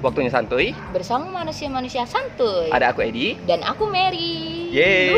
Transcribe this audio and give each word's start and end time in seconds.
Waktunya 0.00 0.32
santuy. 0.32 0.72
bersama 0.96 1.28
manusia-manusia 1.28 2.08
santuy. 2.08 2.72
Ada 2.72 2.96
aku 2.96 3.04
Edi. 3.04 3.36
Dan 3.44 3.60
aku 3.60 3.84
Mary. 3.92 4.72
Yeay. 4.72 5.12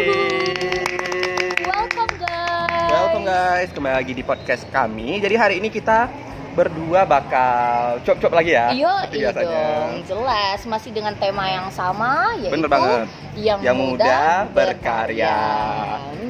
Welcome 1.63 2.11
guys. 2.19 2.91
Welcome 2.91 3.23
guys, 3.23 3.71
kembali 3.71 3.95
lagi 3.95 4.11
di 4.11 4.27
podcast 4.27 4.67
kami. 4.75 5.23
Jadi 5.23 5.35
hari 5.39 5.55
ini 5.63 5.71
kita 5.71 6.11
berdua 6.53 7.09
bakal 7.09 7.99
cop-cop 8.05 8.33
lagi 8.33 8.53
ya. 8.53 8.69
Iya, 8.73 8.95
iya 9.09 9.29
biasanya. 9.33 9.49
dong. 9.49 9.91
Jelas 10.05 10.61
masih 10.69 10.91
dengan 10.93 11.15
tema 11.17 11.45
yang 11.49 11.69
sama 11.73 12.37
yaitu 12.39 12.53
Bener 12.53 12.69
banget. 12.69 13.09
yang, 13.41 13.59
Yang 13.65 13.77
muda 13.81 14.21
berkarya. 14.53 15.39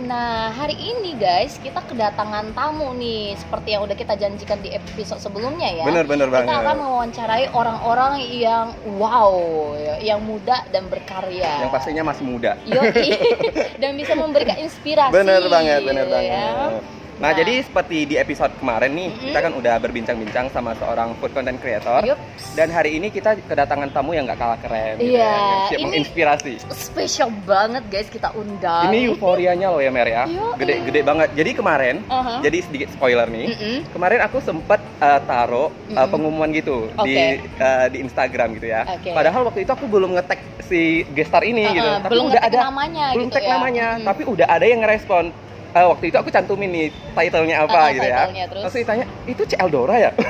Nah, 0.07 0.53
hari 0.53 0.77
ini 0.77 1.17
guys, 1.19 1.59
kita 1.59 1.83
kedatangan 1.89 2.53
tamu 2.53 2.95
nih 2.95 3.35
seperti 3.35 3.75
yang 3.75 3.83
udah 3.83 3.97
kita 3.97 4.15
janjikan 4.15 4.61
di 4.61 4.71
episode 4.71 5.19
sebelumnya 5.19 5.73
ya. 5.73 5.85
Bener 5.89 6.05
bener 6.07 6.29
Kita 6.31 6.37
banget. 6.45 6.63
akan 6.63 6.77
mewawancarai 6.79 7.47
orang-orang 7.51 8.13
yang 8.31 8.67
wow, 9.01 9.33
ya, 9.75 10.15
yang 10.15 10.21
muda 10.23 10.63
dan 10.71 10.87
berkarya. 10.87 11.67
Yang 11.67 11.73
pastinya 11.75 12.03
masih 12.13 12.25
muda. 12.29 12.61
Yoi. 12.69 13.09
dan 13.83 13.97
bisa 13.99 14.13
memberikan 14.15 14.61
inspirasi. 14.61 15.11
Bener 15.11 15.43
banget, 15.51 15.81
bener 15.83 16.07
ya. 16.23 16.79
Nah, 17.23 17.31
Nah. 17.31 17.39
jadi 17.39 17.63
seperti 17.63 17.99
di 18.03 18.19
episode 18.19 18.51
kemarin 18.59 18.91
nih, 18.91 19.09
Mm-mm. 19.09 19.25
kita 19.31 19.39
kan 19.41 19.53
udah 19.55 19.75
berbincang-bincang 19.79 20.51
sama 20.51 20.75
seorang 20.75 21.15
food 21.17 21.31
content 21.31 21.55
creator. 21.57 22.03
Yups. 22.03 22.51
Dan 22.53 22.67
hari 22.69 22.99
ini 22.99 23.09
kita 23.09 23.39
kedatangan 23.41 23.95
tamu 23.95 24.11
yang 24.11 24.27
gak 24.27 24.37
kalah 24.37 24.59
keren, 24.59 24.99
gitu 24.99 25.15
Iya, 25.15 25.23
ya, 25.23 25.31
yang 25.31 25.63
siap 25.63 25.79
ini- 25.79 25.85
menginspirasi. 25.87 26.53
spesial 26.75 27.31
banget 27.47 27.87
guys 27.87 28.11
kita 28.11 28.35
undang. 28.35 28.91
Ini 28.91 29.07
euforianya 29.09 29.71
loh 29.71 29.79
ya 29.79 29.89
Mer 29.89 30.11
ya, 30.11 30.27
gede-gede 30.59 31.01
banget. 31.01 31.29
Jadi 31.33 31.51
kemarin, 31.55 31.97
Aha. 32.09 32.43
jadi 32.43 32.59
sedikit 32.61 32.89
spoiler 32.91 33.31
nih. 33.31 33.55
Mm-mm. 33.55 33.77
Kemarin 33.89 34.19
aku 34.21 34.43
sempet 34.43 34.83
uh, 34.99 35.21
taruh 35.23 35.71
uh, 35.71 35.71
Mm-mm. 35.95 36.11
pengumuman 36.11 36.51
gitu 36.51 36.91
Oke. 36.93 37.07
di 37.07 37.15
uh, 37.57 37.87
di 37.87 38.03
Instagram 38.03 38.59
gitu 38.59 38.67
ya. 38.67 38.83
Oke. 38.89 39.15
Padahal 39.15 39.47
waktu 39.47 39.63
itu 39.63 39.71
aku 39.71 39.87
belum 39.87 40.19
ngetek 40.19 40.43
si 40.67 41.07
gestar 41.15 41.47
ini 41.47 41.63
Uh-uh, 41.65 41.71
gitu. 41.73 41.87
Tapi 41.87 42.11
belum 42.11 42.25
udah 42.27 42.43
ngetek 42.43 42.51
ada 42.51 42.67
namanya 42.67 43.07
belum 43.15 43.25
gitu 43.25 43.37
tag 43.39 43.45
ya. 43.45 43.51
namanya, 43.55 43.87
Mm. 43.95 44.05
tapi 44.05 44.23
udah 44.27 44.47
ada 44.49 44.67
yang 44.67 44.83
ngerespon. 44.83 45.25
Uh, 45.73 45.89
waktu 45.89 46.13
itu 46.13 46.17
aku 46.21 46.29
cantumin 46.29 46.69
nih 46.69 46.87
title-nya 47.17 47.65
apa 47.65 47.73
Uh-uh, 47.73 47.97
gitu 47.97 48.05
ya. 48.05 48.29
terus? 48.45 48.63
Terus 48.69 48.75
ditanya, 48.85 49.05
"Itu 49.25 49.43
C 49.49 49.57
Eldora 49.57 49.97
ya?" 49.97 50.11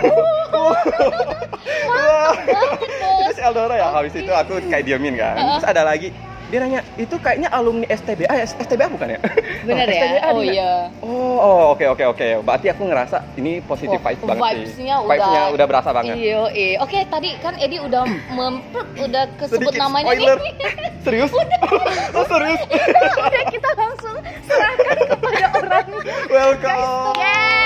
itu 3.27 3.33
C 3.35 3.41
Eldora 3.43 3.75
ya. 3.75 3.91
Habis 3.91 4.15
itu 4.15 4.31
aku 4.31 4.63
kayak 4.71 4.87
diamin 4.87 5.19
kan. 5.19 5.35
Uh-uh. 5.35 5.59
Terus 5.59 5.67
ada 5.67 5.83
lagi 5.83 6.15
dia 6.53 6.61
nanya, 6.61 6.81
"Itu 6.95 7.17
kayaknya 7.17 7.49
alumni 7.49 7.89
STBA 7.89 8.29
ya? 8.31 8.45
STBA 8.45 8.87
bukan 8.87 9.09
ya?" 9.09 9.19
Bener 9.65 9.89
Oh, 9.89 9.91
ya? 9.91 9.97
STBA 9.97 10.29
Oh 10.29 10.43
iya. 10.45 10.73
Oh, 11.01 11.37
oh, 11.39 11.63
oke 11.73 11.85
oke 11.89 12.05
oke. 12.07 12.29
Berarti 12.43 12.69
aku 12.69 12.85
ngerasa 12.85 13.25
ini 13.35 13.59
positif 13.63 13.97
Wah, 13.97 14.13
vibes 14.13 14.23
banget 14.23 14.37
sih. 14.37 14.53
vibes-nya 14.61 14.97
Vibes-nya 15.03 15.41
udah- 15.43 15.55
udah 15.57 15.67
berasa 15.67 15.91
banget. 15.91 16.15
Iya, 16.15 16.41
iya. 16.53 16.77
Oke, 16.79 16.99
tadi 17.07 17.31
kan 17.39 17.57
Edi 17.57 17.81
udah 17.81 18.05
mem 18.37 18.61
udah 19.01 19.25
kesebut 19.35 19.73
Sedikit 19.73 19.81
namanya 19.81 20.07
spoiler. 20.07 20.37
nih. 20.39 20.55
Serius? 21.05 21.33
oh, 22.17 22.25
serius? 22.29 22.61
udah 22.63 23.45
kita 23.49 23.71
langsung 23.73 24.17
serahkan 24.45 24.99
kepada 25.09 25.47
orang. 25.57 25.87
Welcome. 26.29 27.17
Yeay, 27.17 27.62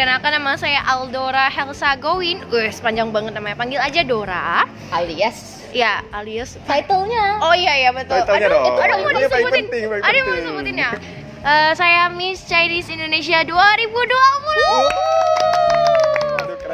Perkenalkan 0.00 0.32
nama 0.32 0.56
saya 0.56 0.80
Aldora 0.88 1.52
Helsa 1.52 1.92
Gowin. 2.00 2.40
Wih, 2.48 2.72
panjang 2.80 3.12
banget 3.12 3.36
namanya. 3.36 3.52
Panggil 3.52 3.76
aja 3.76 4.00
Dora. 4.00 4.64
Alias 4.88 5.60
Ya, 5.76 6.00
alias. 6.08 6.56
title-nya. 6.64 7.36
Oh 7.44 7.52
iya 7.52 7.76
iya 7.76 7.90
betul. 7.92 8.16
Title-nya 8.24 8.48
aduh, 8.48 8.56
dong. 8.56 8.64
itu 8.64 8.80
aduh 8.80 8.96
mau 8.96 9.12
disebutin. 9.12 9.64
penting, 9.68 9.82
Aduh 10.00 10.20
mau 10.24 10.34
disebutin 10.40 10.76
ya. 10.80 10.90
Eh, 11.44 11.72
saya 11.76 12.08
Miss 12.16 12.48
Chinese 12.48 12.88
Indonesia 12.88 13.44
2020. 13.44 13.52
Aduh, 13.52 14.88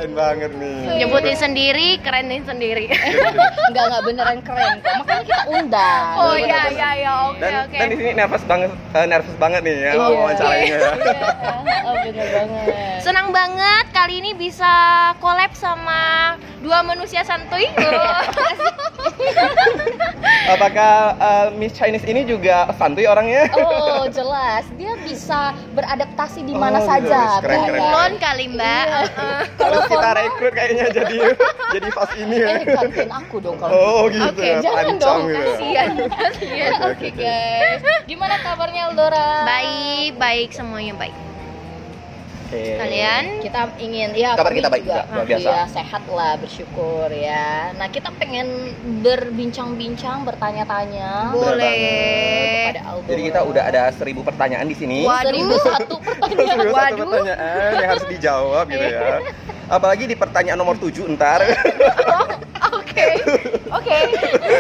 keren 0.07 0.15
banget 0.15 0.51
nih. 0.55 1.03
Nyebutin 1.03 1.35
sendiri, 1.35 1.89
kerenin 1.99 2.47
sendiri. 2.47 2.87
Enggak 3.69 3.85
enggak 3.91 4.03
beneran 4.07 4.39
keren 4.39 4.79
kok. 4.79 4.95
Makanya 5.03 5.23
kita 5.27 5.43
undang. 5.51 6.05
oh 6.15 6.35
iya 6.39 6.59
bener. 6.63 6.79
iya 6.79 6.91
iya 6.95 7.13
oke 7.27 7.43
Dan, 7.43 7.53
oke. 7.67 7.75
dan 7.75 7.87
di 7.91 7.97
sini 7.99 8.13
nervous 8.15 8.45
banget, 8.47 8.71
eh, 8.95 9.07
nervous 9.11 9.37
banget 9.37 9.61
nih 9.67 9.75
ya 9.75 9.91
Iya. 9.91 10.07
wawancaranya. 10.07 10.63
Iya, 10.63 10.91
oh, 11.83 11.95
bener 11.99 12.27
banget. 12.31 12.67
Senang 13.03 13.29
banget 13.35 13.85
kali 13.91 14.15
ini 14.23 14.31
bisa 14.33 14.73
collab 15.19 15.51
sama 15.53 16.03
dua 16.63 16.87
manusia 16.87 17.27
santuy. 17.27 17.67
Apakah 20.55 20.93
eh, 21.17 21.47
Miss 21.53 21.73
Chinese 21.73 22.05
ini 22.05 22.23
juga 22.23 22.71
santuy 22.75 23.05
orangnya? 23.05 23.51
Oh, 23.53 24.07
jelas. 24.07 24.63
Dia 24.75 24.95
bisa 25.01 25.41
beradaptasi 25.73 26.41
di 26.41 26.55
mana 26.55 26.79
Oh, 26.79 26.87
saja. 26.87 27.41
keren, 27.41 27.67
keren, 27.67 27.71
Bukan- 27.73 27.81
Kulon 27.83 28.13
kali 28.17 28.45
mbak. 28.49 28.85
Iya. 28.87 29.01
Kalau 29.59 29.73
Harus 29.77 29.91
kita 29.91 30.11
rekrut 30.15 30.53
kayaknya 30.53 30.87
jadi 30.93 31.19
jadi 31.75 31.89
pas 31.91 32.11
ini 32.15 32.37
ya. 32.37 32.49
Eh, 32.53 32.65
gantiin 32.65 33.11
aku 33.11 33.37
dong 33.39 33.57
kalau 33.57 33.73
Oh 33.73 34.03
gitu 34.07 34.23
Oke, 34.29 34.47
ya, 34.47 34.59
jangan 34.61 34.85
dong, 34.97 35.21
gitu. 35.27 35.37
Kasian, 35.37 35.89
kasian. 36.09 36.71
Oke, 36.85 37.09
oke. 37.09 37.09
guys, 37.17 37.83
gimana 38.05 38.35
kabarnya 38.39 38.83
Eldora? 38.87 39.31
Baik, 39.45 40.11
baik 40.17 40.49
semuanya 40.53 40.95
baik. 40.95 41.15
Oke. 42.47 42.79
Kalian? 42.79 43.25
Kita 43.43 43.61
ingin 43.77 44.09
ya 44.15 44.39
Kabar 44.39 44.55
kami 44.55 44.63
kita 44.63 44.71
baik 44.71 44.83
juga, 44.87 44.95
juga, 45.03 45.11
luar 45.11 45.27
biasa. 45.27 45.51
ya, 45.51 45.61
sehat 45.67 46.03
lah 46.07 46.33
bersyukur 46.39 47.09
ya. 47.11 47.75
Nah 47.75 47.87
kita 47.91 48.09
pengen 48.15 48.47
berbincang-bincang, 49.03 50.23
bertanya-tanya 50.23 51.35
Boleh. 51.35 52.71
kepada. 52.71 52.81
Jadi 53.03 53.21
kita 53.27 53.41
udah 53.43 53.63
ada 53.67 53.83
seribu 53.91 54.23
pertanyaan 54.23 54.67
di 54.67 54.77
sini. 54.79 55.03
Waduh. 55.03 55.27
seribu 55.27 55.55
satu 55.59 55.95
pertanyaan. 56.07 56.39
Serius 56.39 56.71
satu 56.71 56.71
Waduh. 56.71 57.09
pertanyaan 57.11 57.73
yang 57.75 57.91
harus 57.91 58.07
dijawab 58.07 58.65
gitu 58.71 58.87
ya. 58.87 59.03
Apalagi 59.77 60.07
di 60.07 60.15
pertanyaan 60.15 60.59
nomor 60.63 60.79
7 60.79 61.03
ntar 61.19 61.43
Oke. 62.97 63.07
Oke. 63.69 63.97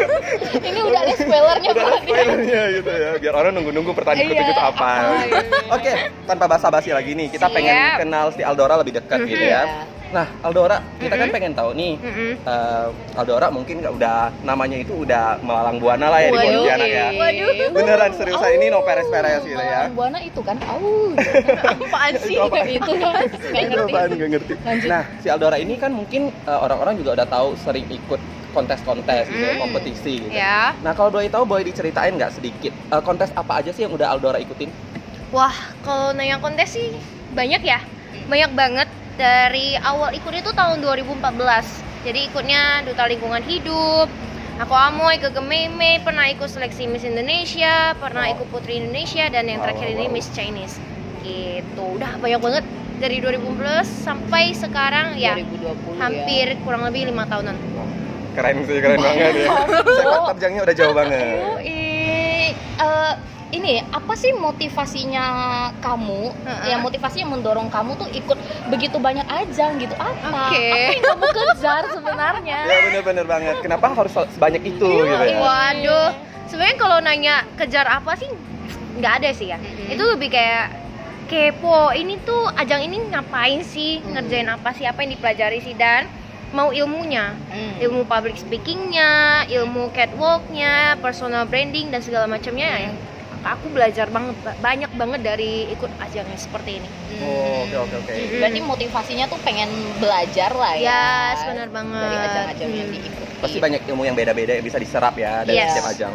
Ini 0.69 0.80
udah 0.82 1.00
ada 1.00 1.14
spoilernya 1.16 1.69
udah 1.72 1.84
ada 1.86 1.98
spoilernya 2.04 2.62
gitu 2.76 2.91
ya. 2.91 3.10
Biar 3.16 3.34
orang 3.34 3.52
nunggu-nunggu 3.56 3.92
pertanyaan 3.92 4.28
Iya. 4.28 4.32
ketiga 4.36 4.52
itu 4.52 4.62
apa. 4.62 4.88
Iya, 4.92 5.08
iya. 5.24 5.41
Oke, 5.72 5.92
tanpa 6.24 6.44
basa-basi 6.47 6.91
lagi 6.92 7.16
nih, 7.16 7.32
kita 7.32 7.48
pengen 7.48 7.72
Siap. 7.72 7.97
kenal 8.04 8.26
si 8.30 8.42
Aldora 8.44 8.76
lebih 8.76 8.92
dekat 8.94 9.24
gitu 9.24 9.41
ya. 9.41 9.62
Nah, 10.06 10.39
Aldora, 10.39 10.78
kita 10.94 11.19
kan 11.19 11.27
Mhm. 11.27 11.34
pengen 11.34 11.53
tahu 11.53 11.71
nih, 11.75 11.99
Mm-mm. 11.99 12.33
eh, 12.39 12.89
Aldora 13.19 13.50
mungkin 13.50 13.83
nggak 13.83 13.91
udah 13.91 14.39
namanya 14.39 14.78
itu 14.78 14.94
udah 14.94 15.43
melalang 15.43 15.83
buana 15.83 16.06
lah 16.06 16.22
ya 16.22 16.31
di 16.31 16.39
Waduh, 16.39 16.62
Pontianak 16.62 16.89
ya. 16.89 17.06
Waduh. 17.11 17.50
Beneran 17.75 18.11
seriusan 18.15 18.50
ini 18.55 18.66
no 18.71 18.87
peres-peres 18.87 19.43
gitu 19.43 19.59
ya. 19.59 19.91
Malang 19.91 19.99
Buana 19.99 20.19
itu 20.22 20.41
kan, 20.47 20.56
au. 20.62 21.11
Apaan 21.83 22.15
sih? 22.22 22.39
Itu 22.39 22.47
apa? 22.47 22.62
itu 22.62 22.93
kan, 23.03 23.15
nggak 23.27 23.65
ngerti. 23.66 23.93
apaan? 23.93 24.09
Nggak 24.15 24.31
ngerti. 24.39 24.53
Lanjut. 24.62 24.89
Nah, 24.89 25.03
si 25.19 25.27
Aldora 25.27 25.56
ini 25.59 25.75
kan 25.75 25.91
mungkin 25.91 26.31
eh, 26.31 26.59
orang-orang 26.62 26.95
juga 26.95 27.11
udah 27.19 27.27
tahu 27.27 27.49
sering 27.59 27.87
ikut 27.91 28.21
kontes-kontes 28.55 29.27
gitu, 29.28 29.43
Hmm. 29.43 29.59
kompetisi 29.59 30.31
gitu. 30.31 30.39
Ya. 30.39 30.78
Nah, 30.81 30.95
kalau 30.95 31.11
boleh 31.11 31.28
tahu 31.28 31.45
boleh 31.45 31.66
diceritain 31.66 32.15
nggak 32.15 32.31
sedikit 32.31 32.71
eh, 32.72 33.03
kontes 33.03 33.34
apa 33.34 33.59
aja 33.59 33.75
sih 33.75 33.84
yang 33.84 33.93
udah 33.93 34.15
Aldora 34.15 34.39
ikutin? 34.39 34.71
Wah, 35.28 35.53
kalau 35.83 36.15
nanya 36.15 36.39
kontes 36.39 36.72
sih 36.72 36.89
banyak 37.34 37.61
ya. 37.61 37.83
Banyak 38.25 38.55
banget 38.55 38.89
dari 39.16 39.75
awal 39.81 40.12
ikut 40.12 40.32
itu 40.32 40.53
tahun 40.53 40.84
2014. 40.84 41.25
Jadi 42.06 42.31
ikutnya 42.31 42.87
Duta 42.87 43.09
Lingkungan 43.10 43.43
Hidup, 43.43 44.06
Aku 44.62 44.72
Amoy, 44.72 45.19
ke 45.19 45.28
Gememe, 45.34 46.00
pernah 46.00 46.31
ikut 46.31 46.49
seleksi 46.49 46.87
Miss 46.87 47.03
Indonesia, 47.03 47.93
pernah 47.99 48.31
ikut 48.31 48.47
Putri 48.49 48.78
Indonesia 48.78 49.27
dan 49.28 49.50
yang 49.50 49.60
terakhir 49.60 49.91
ini. 49.93 50.06
Miss 50.09 50.31
Chinese. 50.31 50.78
Gitu. 51.27 51.82
Udah 51.82 52.16
banyak 52.22 52.38
banget 52.38 52.65
dari 52.97 53.21
2015 53.21 53.84
sampai 53.84 54.56
sekarang 54.56 55.21
ya 55.21 55.37
2020 55.37 56.00
hampir 56.00 56.47
kurang 56.65 56.88
lebih 56.88 57.12
lima 57.12 57.28
tahunan. 57.28 57.56
Keren 58.33 58.56
sih, 58.69 58.78
keren 58.81 59.00
banget 59.00 59.44
ya. 59.44 59.48
Sepak 59.97 60.21
terjangnya 60.37 60.60
udah 60.65 60.75
jauh 60.77 60.94
banget. 60.97 61.37
Eh, 61.65 62.53
ini 63.56 63.72
apa 63.83 64.12
sih 64.15 64.33
motivasinya 64.33 65.27
kamu? 65.78 66.22
Heeh. 66.37 66.67
Yang 66.71 66.81
motivasinya 66.84 67.27
mendorong 67.33 67.69
kamu 67.69 67.97
tuh 67.97 68.09
ikut 68.10 68.39
begitu 68.66 68.97
banyak 68.97 69.25
ajang 69.25 69.77
gitu 69.77 69.95
apa? 69.97 70.53
Oke. 70.53 70.66
Apa 70.69 70.92
yang 70.92 71.04
kamu 71.04 71.25
kejar 71.33 71.83
sebenarnya? 71.91 72.59
Ya 72.71 72.78
bener-bener 72.84 73.25
banget. 73.25 73.57
Kenapa 73.60 73.91
harus 73.91 74.13
sebanyak 74.13 74.63
itu 74.63 74.84
Iya, 74.86 75.04
gitu 75.07 75.25
ya? 75.27 75.39
Waduh, 75.39 76.09
sebenarnya 76.47 76.77
kalau 76.77 76.98
nanya 77.01 77.34
kejar 77.57 77.86
apa 77.86 78.13
sih 78.15 78.28
nggak 78.97 79.13
ada 79.22 79.30
sih 79.33 79.48
ya. 79.51 79.59
Mm-mm. 79.59 79.92
Itu 79.92 80.03
lebih 80.07 80.28
kayak 80.30 80.66
kepo. 81.27 81.92
Ini 81.92 82.22
tuh 82.22 82.48
ajang 82.53 82.80
ini 82.80 83.03
ngapain 83.09 83.60
sih? 83.60 84.01
Mm. 84.01 84.13
Ngerjain 84.13 84.48
apa 84.48 84.71
sih? 84.72 84.84
Apa 84.84 85.03
yang 85.03 85.13
dipelajari 85.13 85.59
sih 85.60 85.75
dan 85.75 86.07
mau 86.54 86.71
ilmunya, 86.71 87.34
Hmm. 87.51 87.75
ilmu 87.83 88.07
public 88.07 88.39
speakingnya, 88.39 89.45
ilmu 89.51 89.91
catwalknya, 89.91 90.95
personal 91.03 91.42
branding 91.45 91.91
dan 91.91 92.01
segala 92.01 92.25
macamnya. 92.25 92.86
ya. 92.86 92.91
Aku 93.48 93.71
belajar 93.71 94.10
banget 94.10 94.34
banyak 94.59 94.91
banget 94.93 95.21
dari 95.22 95.71
ikut 95.71 95.87
ajang 96.01 96.27
yang 96.27 96.37
seperti 96.37 96.83
ini. 96.83 96.89
Oh, 97.21 97.63
oke 97.63 97.77
oke 97.81 97.95
oke. 97.97 98.10
Mm-mm. 98.10 98.41
Berarti 98.43 98.60
motivasinya 98.60 99.25
tuh 99.27 99.39
pengen 99.41 99.71
belajar 99.97 100.51
lah 100.51 100.75
ya. 100.75 100.91
Yes, 101.31 101.39
benar 101.47 101.69
banget. 101.71 102.03
Dari 102.03 102.16
ajang-ajang 102.21 102.71
yang 102.72 102.89
Hmm. 102.89 102.95
diikuti. 102.98 103.34
Pasti 103.39 103.59
banyak 103.59 103.81
ilmu 103.87 104.03
yang 104.03 104.15
beda-beda 104.15 104.53
yang 104.53 104.65
bisa 104.65 104.77
diserap 104.77 105.15
ya 105.15 105.47
dari 105.47 105.57
Yes. 105.57 105.71
setiap 105.71 105.87
ajang. 105.89 106.15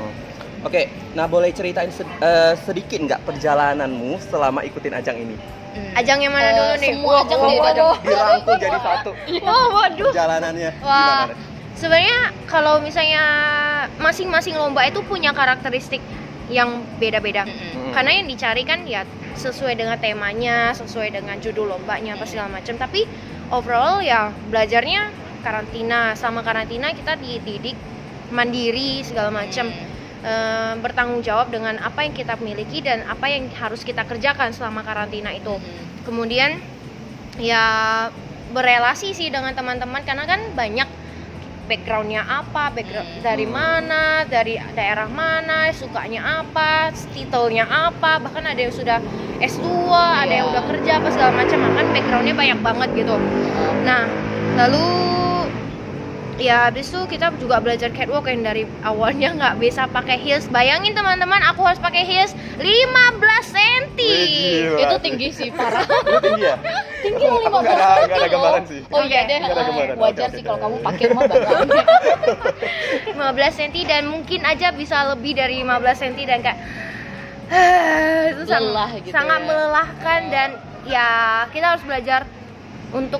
Oke, 0.61 0.81
nah 1.13 1.25
boleh 1.25 1.49
ceritain 1.49 1.89
sed- 1.89 2.19
eh, 2.19 2.53
sedikit 2.59 2.99
nggak 2.99 3.21
perjalananmu 3.23 4.19
selama 4.21 4.61
ikutin 4.61 4.93
ajang 4.93 5.17
ini? 5.17 5.35
Hmm. 5.71 5.91
Ajang 5.95 6.19
yang 6.19 6.29
mana 6.29 6.45
Eh, 6.45 6.53
dulu 6.53 6.73
nih? 6.75 6.89
semua 6.91 7.13
ajang 7.17 7.39
deh, 7.39 7.55
wah, 7.55 7.71
ajang. 7.71 7.87
Dirangkul 8.03 8.55
jadi 8.59 8.79
satu 8.81 9.11
Wah, 9.39 9.65
waduh. 9.71 10.11
perjalanannya. 10.11 10.71
Wah, 10.81 10.99
Gimana? 11.25 11.33
sebenarnya 11.73 12.17
kalau 12.45 12.77
misalnya 12.77 13.23
masing-masing 13.97 14.53
lomba 14.53 14.83
itu 14.83 14.99
punya 15.01 15.31
karakteristik 15.31 16.03
yang 16.51 16.83
beda-beda. 16.99 17.47
Mm-mm. 17.47 17.57
Hmm. 17.57 17.91
Karena 17.95 18.11
yang 18.19 18.27
dicari 18.27 18.67
kan 18.67 18.83
ya 18.83 19.07
sesuai 19.33 19.79
dengan 19.79 19.95
temanya, 19.97 20.75
sesuai 20.75 21.15
dengan 21.15 21.39
judul 21.39 21.71
lombanya 21.71 22.19
apa 22.19 22.27
segala 22.27 22.51
macam. 22.51 22.75
Tapi 22.75 23.07
overall 23.49 24.03
ya 24.03 24.35
belajarnya 24.51 25.09
karantina. 25.41 26.13
Sama 26.19 26.43
karantina 26.43 26.91
kita 26.91 27.15
dididik 27.15 27.79
mandiri 28.29 29.01
segala 29.07 29.31
macam. 29.31 29.71
Hmm. 29.71 29.89
Eh, 30.21 30.73
bertanggung 30.85 31.25
jawab 31.25 31.49
dengan 31.49 31.81
apa 31.81 32.05
yang 32.05 32.13
kita 32.13 32.37
miliki 32.37 32.85
dan 32.85 33.01
apa 33.09 33.25
yang 33.25 33.49
harus 33.57 33.81
kita 33.81 34.05
kerjakan 34.05 34.53
selama 34.53 34.85
karantina 34.85 35.33
itu. 35.33 35.57
Hmm. 35.57 36.05
Kemudian 36.05 36.61
ya 37.41 37.65
berelasi 38.53 39.15
sih 39.17 39.33
dengan 39.33 39.55
teman-teman 39.55 40.03
karena 40.05 40.27
kan 40.29 40.43
banyak 40.53 40.85
backgroundnya 41.71 42.27
apa, 42.27 42.75
background 42.75 43.07
Hmm. 43.07 43.23
dari 43.23 43.47
mana, 43.47 44.27
dari 44.27 44.59
daerah 44.75 45.07
mana, 45.07 45.71
sukanya 45.71 46.43
apa, 46.43 46.91
titelnya 47.15 47.63
apa, 47.63 48.19
bahkan 48.19 48.43
ada 48.43 48.59
yang 48.59 48.75
sudah 48.75 48.99
S2, 49.39 49.87
ada 49.95 50.27
yang 50.27 50.51
Iya. 50.51 50.53
udah 50.59 50.63
kerja 50.67 50.91
apa 50.99 51.07
segala 51.15 51.31
macam, 51.39 51.59
kan 51.63 51.87
backgroundnya 51.95 52.35
banyak 52.35 52.59
banget 52.59 52.89
gitu. 52.99 53.15
Nah, 53.87 54.03
lalu 54.59 54.83
ya 56.41 56.67
habis 56.67 56.89
itu 56.89 56.99
kita 57.07 57.29
juga 57.37 57.57
belajar 57.57 57.89
catwalk 57.89 58.25
yang 58.25 58.41
dari 58.41 58.63
awalnya 58.81 59.29
nggak 59.31 59.55
bisa 59.57 59.85
pakai 59.87 60.17
heels. 60.17 60.45
Bayangin 60.47 60.91
teman-teman, 60.91 61.37
aku 61.43 61.61
harus 61.61 61.77
pakai 61.77 62.01
heels 62.01 62.33
15 62.57 62.65
cm. 63.47 63.83
Wih, 63.93 64.25
gila. 64.27 64.79
Itu 64.81 64.95
tinggi 64.99 65.27
sih 65.29 65.49
parah. 65.49 65.85
Tinggi 66.19 66.43
ya? 66.43 66.55
tinggi 67.01 67.21
Aku 67.23 67.37
15 67.43 67.53
nggak 67.53 67.73
ada- 67.73 68.01
ada 68.01 68.15
loh. 68.15 68.27
gambaran 68.27 68.63
sih. 68.65 68.81
Oh 68.87 69.01
iya 69.01 69.21
deh. 69.23 69.39
Eh. 69.39 69.95
Wajar 69.95 70.29
sih 70.31 70.41
kalau 70.41 70.59
kamu 70.59 70.77
pakai 70.81 71.05
mah 71.09 71.23
bakalan. 71.23 71.67
15 71.69 73.13
cm 73.53 73.75
dan 73.85 74.03
mungkin 74.05 74.41
aja 74.43 74.67
bisa 74.71 74.97
lebih 75.09 75.33
dari 75.33 75.61
15 75.61 75.77
cm 75.95 76.19
dan 76.25 76.39
kayak 76.41 76.59
itu 78.31 78.43
Lelah 78.47 78.89
gitu 78.97 79.11
sangat 79.11 79.39
ya. 79.39 79.45
melelahkan 79.45 80.21
dan 80.27 80.49
ya 80.83 81.09
kita 81.51 81.75
harus 81.75 81.83
belajar 81.83 82.23
untuk 82.91 83.19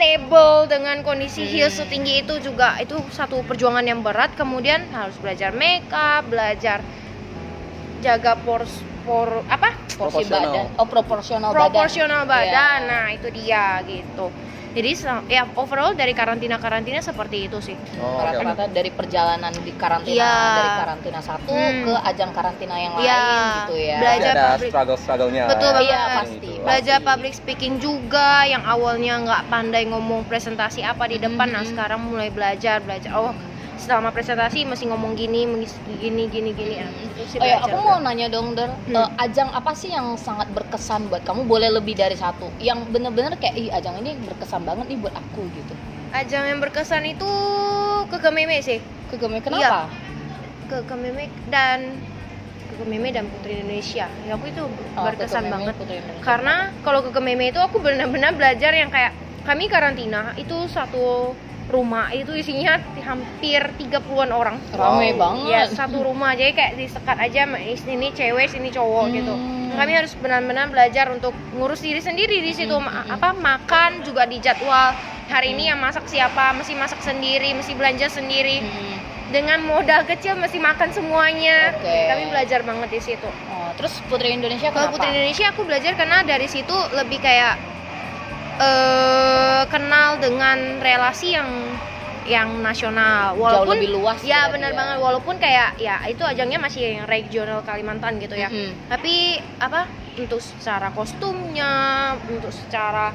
stable 0.00 0.64
dengan 0.64 1.04
kondisi 1.04 1.44
Hmm. 1.44 1.52
heels 1.52 1.76
setinggi 1.76 2.24
itu 2.24 2.40
juga 2.40 2.80
itu 2.80 2.96
satu 3.12 3.44
perjuangan 3.44 3.84
yang 3.84 4.00
berat 4.00 4.32
kemudian 4.32 4.88
harus 4.90 5.12
belajar 5.20 5.52
makeup 5.52 6.24
belajar 6.24 6.80
jaga 8.00 8.32
pors 8.40 8.72
por 9.04 9.44
apa 9.46 9.76
Porsi 9.92 10.24
Proporsional. 10.24 10.40
badan. 10.48 10.66
Oh, 10.80 10.88
proporsional, 10.88 11.50
proporsional 11.52 12.22
badan 12.24 12.48
Iya. 12.80 12.88
nah 12.88 13.06
itu 13.12 13.28
dia 13.28 13.84
gitu 13.84 14.32
jadi 14.70 14.90
ya 15.26 15.42
overall 15.54 15.92
dari 15.92 16.12
karantina 16.12 16.56
karantina 16.56 16.98
seperti 17.00 17.46
itu 17.46 17.58
sih 17.60 17.76
Oh. 17.96 18.22
Rata-rata 18.22 18.66
dari 18.66 18.88
perjalanan 18.88 19.50
di 19.52 19.72
karantina 19.72 20.14
Iya. 20.16 20.34
dari 20.54 20.70
karantina 20.78 21.20
satu 21.20 21.50
Hmm. 21.50 21.82
ke 21.82 21.94
ajang 22.04 22.30
karantina 22.30 22.74
yang 22.74 22.94
Iya. 22.94 23.18
lain 23.18 23.44
gitu 23.60 23.74
ya. 23.76 23.98
Belajar 23.98 24.32
ada 24.32 24.44
public- 24.50 24.70
struggle-struggle-nya. 24.70 25.44
Betul 25.46 25.70
banget. 25.72 25.84
Iya, 25.84 26.00
pasti. 26.14 26.36
Gitu. 26.40 26.48
belajar 26.60 26.96
Pasti. 26.96 27.08
public 27.08 27.32
speaking 27.34 27.74
juga 27.76 28.28
yang 28.44 28.62
awalnya 28.62 29.14
nggak 29.18 29.42
pandai 29.48 29.84
ngomong 29.86 30.22
presentasi 30.24 30.80
apa 30.82 31.04
di 31.06 31.16
depan 31.16 31.48
nah 31.48 31.62
Mhm. 31.62 31.70
sekarang 31.70 32.00
mulai 32.02 32.28
belajar 32.28 32.78
belajar 32.78 33.10
oh 33.12 33.32
selama 33.80 34.08
presentasi 34.10 34.62
mesti 34.62 34.84
ngomong 34.86 35.12
gini 35.14 35.48
gini 35.96 36.28
gini 36.28 36.50
gini 36.52 36.76
sih 37.22 37.36
Oh 37.36 37.46
ya, 37.46 37.58
aku 37.58 37.76
mau 37.76 37.96
nanya 37.96 38.26
dong, 38.26 38.52
Der. 38.52 38.68
Hmm. 38.84 38.92
Eh, 38.92 39.08
ajang 39.18 39.48
apa 39.50 39.72
sih 39.72 39.88
yang 39.88 40.16
sangat 40.16 40.50
berkesan 40.50 41.06
buat 41.06 41.22
kamu? 41.22 41.44
Boleh 41.44 41.70
lebih 41.70 41.94
dari 41.94 42.12
satu. 42.14 42.50
Yang 42.58 42.90
bener-bener 42.90 43.32
kayak, 43.34 43.54
ih 43.54 43.70
ajang 43.70 43.96
ini 43.98 44.18
berkesan 44.20 44.62
banget 44.62 44.86
nih 44.86 44.98
buat 44.98 45.12
aku 45.12 45.48
gitu. 45.50 45.74
ajang 46.10 46.42
yang 46.44 46.58
berkesan 46.58 47.06
itu 47.06 47.30
ke 48.04 48.18
Kememe 48.18 48.58
sih 48.60 48.82
Kegeme 49.08 49.38
Iya. 49.38 49.46
kenapa? 49.46 49.86
ke 50.66 50.82
Kememe 50.82 51.30
dan 51.46 52.02
ke 52.66 52.74
Kememe 52.76 53.08
dan 53.10 53.26
Putri 53.26 53.54
Indonesia 53.56 54.10
ya 54.20 54.32
aku 54.34 54.46
itu 54.46 54.66
Oh, 54.92 55.06
berkesan 55.06 55.46
banget 55.46 55.78
karena 56.18 56.74
kalau 56.82 57.02
ke 57.02 57.10
Kememe 57.10 57.50
itu 57.50 57.58
aku 57.58 57.78
benar-benar 57.78 58.34
belajar 58.34 58.74
yang 58.74 58.90
kayak 58.90 59.14
kami 59.42 59.66
karantina 59.66 60.34
itu 60.34 60.66
satu 60.66 61.30
rumah 61.70 62.10
itu 62.10 62.32
isinya 62.32 62.76
hampir 63.00 63.62
30-an 63.76 64.30
orang 64.30 64.56
rame 64.70 65.14
Wow. 65.14 65.16
banget. 65.16 65.48
ya 65.48 65.62
satu 65.66 66.02
rumah 66.02 66.34
jadi 66.34 66.50
kayak 66.50 66.72
disekat 66.76 67.16
aja 67.16 67.46
ini 67.86 68.10
cewek 68.10 68.46
sini 68.46 68.68
cowok 68.68 69.06
Hmm. 69.06 69.14
gitu 69.14 69.34
kami 69.70 69.92
harus 69.94 70.12
benar-benar 70.14 70.66
belajar 70.66 71.08
untuk 71.08 71.30
ngurus 71.52 71.80
diri 71.80 71.98
sendiri 71.98 72.38
di 72.38 72.50
situ 72.50 72.72
Hmm, 72.72 72.84
Ma- 72.84 73.02
hmm. 73.02 73.14
apa 73.14 73.28
makan 73.32 74.02
juga 74.02 74.26
dijadwal 74.26 74.92
hari 75.26 75.54
ini 75.54 75.66
yang 75.66 75.78
masak 75.78 76.04
siapa 76.04 76.50
mesti 76.52 76.74
masak 76.74 76.98
sendiri 77.00 77.50
mesti 77.52 77.72
belanja 77.72 78.10
sendiri 78.10 78.60
Hmm. 78.60 78.98
dengan 79.30 79.62
modal 79.62 80.02
kecil 80.04 80.34
mesti 80.34 80.58
makan 80.58 80.90
semuanya 80.90 81.70
Oke. 81.72 81.86
kami 82.10 82.24
belajar 82.28 82.60
banget 82.60 82.90
di 82.90 83.00
situ 83.00 83.28
Oh, 83.48 83.70
terus 83.76 84.02
Putri 84.04 84.34
Indonesia 84.34 84.68
kalau? 84.68 84.90
Putri 84.90 85.06
Indonesia 85.08 85.46
aku 85.48 85.62
belajar 85.62 85.94
karena 85.94 86.22
dari 86.22 86.44
situ 86.44 86.74
lebih 86.92 87.18
kayak 87.18 87.54
eh 88.60 89.62
kenal 89.66 90.20
dengan 90.20 90.58
relasi 90.78 91.32
yang 91.32 91.48
yang 92.22 92.60
nasional 92.60 93.32
Jauh 93.32 93.40
walaupun 93.40 93.74
lebih 93.74 93.90
luas. 93.96 94.20
ya 94.22 94.46
benar 94.46 94.70
banget 94.70 95.00
walaupun 95.00 95.34
kayak 95.36 95.74
ya 95.76 96.04
itu 96.04 96.20
ajangnya 96.20 96.60
masih 96.60 97.00
yang 97.00 97.08
regional 97.08 97.58
Kalimantan 97.60 98.20
gitu 98.20 98.36
ya 98.36 98.46
Mm-mm. 98.46 98.86
tapi 98.86 99.40
apa 99.58 99.88
untuk 100.14 100.38
secara 100.38 100.92
kostumnya 100.92 101.72
untuk 102.22 102.52
secara 102.52 103.10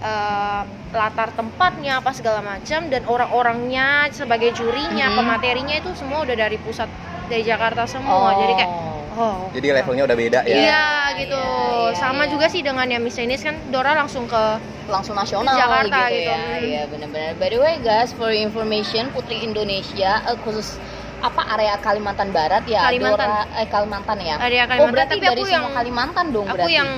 eh, 0.00 0.62
latar 0.92 1.34
tempatnya 1.34 1.98
apa 1.98 2.14
segala 2.14 2.40
macam 2.40 2.86
dan 2.86 3.02
orang-orangnya 3.04 3.86
sebagai 4.10 4.54
jurinya 4.54 5.10
Mhm. 5.10 5.16
pematerinya 5.16 5.74
itu 5.74 5.90
semua 5.92 6.22
udah 6.22 6.36
dari 6.38 6.56
pusat 6.56 6.86
dari 7.26 7.42
Jakarta 7.42 7.84
semua 7.84 8.38
jadi 8.38 8.52
kayak 8.54 8.72
oh 9.14 9.48
Jadi 9.54 9.66
levelnya 9.70 10.04
udah 10.04 10.16
beda 10.18 10.40
ya. 10.44 10.56
Iya 10.58 10.86
gitu. 11.22 11.38
iya, 11.38 11.90
iya, 11.90 11.98
Sama 11.98 12.26
iya. 12.26 12.30
juga 12.34 12.46
sih 12.50 12.60
dengan 12.60 12.86
yang 12.90 13.02
Miss 13.02 13.16
Chinese 13.16 13.42
kan 13.46 13.56
Dora 13.70 13.94
langsung 13.94 14.26
ke 14.26 14.42
langsung 14.90 15.16
nasional 15.16 15.56
Jakarta 15.56 16.12
gitu, 16.12 16.18
gitu. 16.20 16.30
ya. 16.30 16.36
Hmm. 16.36 16.60
Iya 16.60 16.82
benar-benar. 16.92 17.32
By 17.40 17.48
the 17.48 17.58
way 17.62 17.74
guys, 17.80 18.10
for 18.12 18.28
information, 18.34 19.08
Putri 19.14 19.40
Indonesia 19.40 20.20
eh, 20.26 20.36
khusus 20.44 20.76
apa 21.24 21.40
area 21.56 21.74
Kalimantan 21.80 22.28
Barat 22.36 22.68
ya? 22.68 22.84
Kalimantan. 22.84 23.28
Dora, 23.32 23.42
eh 23.56 23.68
Kalimantan 23.70 24.16
ya. 24.20 24.36
area 24.44 24.62
oh 24.62 24.68
Kalimantan 24.68 24.92
berarti 24.92 25.14
tapi 25.16 25.24
dari 25.24 25.32
aku 25.40 25.44
semua 25.48 25.56
yang 25.56 25.66
Kalimantan 25.72 26.24
dong 26.34 26.46
aku 26.46 26.56
berarti. 26.60 26.74
yang 26.76 26.90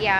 ya 0.00 0.18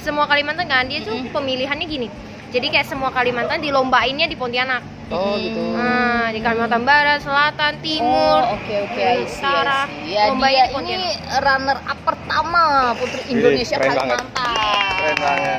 semua 0.00 0.24
Kalimantan 0.24 0.66
kan 0.66 0.84
dia 0.88 1.00
tuh 1.04 1.14
Mm-mm. 1.14 1.30
pemilihannya 1.30 1.86
gini. 1.86 2.08
Jadi 2.52 2.66
kayak 2.68 2.88
semua 2.88 3.08
Kalimantan 3.14 3.60
dilombainnya 3.60 4.26
di 4.28 4.36
Pontianak. 4.36 4.82
Oh 5.12 5.34
Hmm. 5.34 5.42
gitu. 5.42 5.60
Nah, 5.70 6.24
di 6.28 6.40
Kalimantan 6.40 6.82
Barat, 6.82 7.18
Selatan, 7.20 7.72
Timur. 7.78 8.40
Oh, 8.42 8.56
oke 8.56 8.74
oke 8.82 8.96
I 8.98 9.22
see, 9.22 9.44
I 9.44 9.52
Utara. 9.52 9.80
Ya 10.02 10.22
lomba 10.26 10.48
dia 10.48 10.64
ini 10.72 10.90
ini 10.90 11.08
runner 11.34 11.78
up 11.82 11.98
pertama 12.02 12.62
Putri 12.94 13.20
Indonesia 13.28 13.76
keren 13.76 13.92
banget. 13.92 14.18
Kalimantan. 14.18 14.92
Keren 14.94 15.18
banget. 15.18 15.58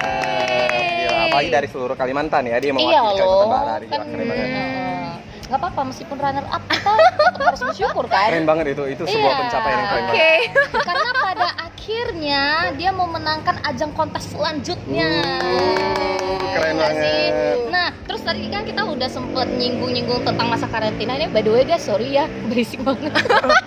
Gila, 0.73 1.19
apalagi 1.23 1.49
dari 1.51 1.67
seluruh 1.67 1.95
Kalimantan 1.95 2.41
ya, 2.43 2.57
dia 2.57 2.65
Iya 2.65 2.73
mewakili 2.73 2.97
Kalimantan 2.97 3.27
loh, 3.29 3.47
Barat. 3.47 3.79
Gila, 3.83 3.93
kan 3.93 4.07
keren 4.07 4.25
banget. 4.25 4.47
eh, 4.47 5.09
nggak 5.43 5.59
apa-apa 5.59 5.81
meskipun 5.85 6.17
runner 6.17 6.45
up 6.47 6.63
kita 6.65 6.91
tetap 7.29 7.43
harus 7.43 7.61
bersyukur 7.63 8.05
kan. 8.07 8.27
Keren 8.27 8.45
banget 8.45 8.65
itu, 8.71 8.83
itu 8.87 9.03
sebuah 9.03 9.21
Iya. 9.27 9.39
pencapaian 9.39 9.75
yang 9.75 9.87
keren 9.87 10.03
Oke. 10.03 10.09
banget. 10.09 10.41
Karena 10.83 11.09
pada 11.13 11.47
akhirnya 11.61 12.41
dia 12.73 12.91
memenangkan 12.91 13.55
ajang 13.63 13.91
kontes 13.91 14.23
selanjutnya. 14.25 15.09
Uh, 15.43 16.41
keren 16.49 16.73
Iya 16.73 16.81
banget. 16.81 17.03
sih? 17.03 17.23
Nah, 17.69 17.87
terus 18.13 18.29
tadi 18.29 18.45
kan 18.45 18.61
kita 18.61 18.85
udah 18.85 19.09
sempet 19.09 19.49
nyinggung-nyinggung 19.57 20.21
tentang 20.21 20.45
masa 20.45 20.69
karantina 20.69 21.17
ini. 21.17 21.33
By 21.33 21.41
the 21.41 21.49
way 21.49 21.65
guys, 21.65 21.81
sorry 21.81 22.13
ya, 22.13 22.29
berisik 22.53 22.85
banget. 22.85 23.09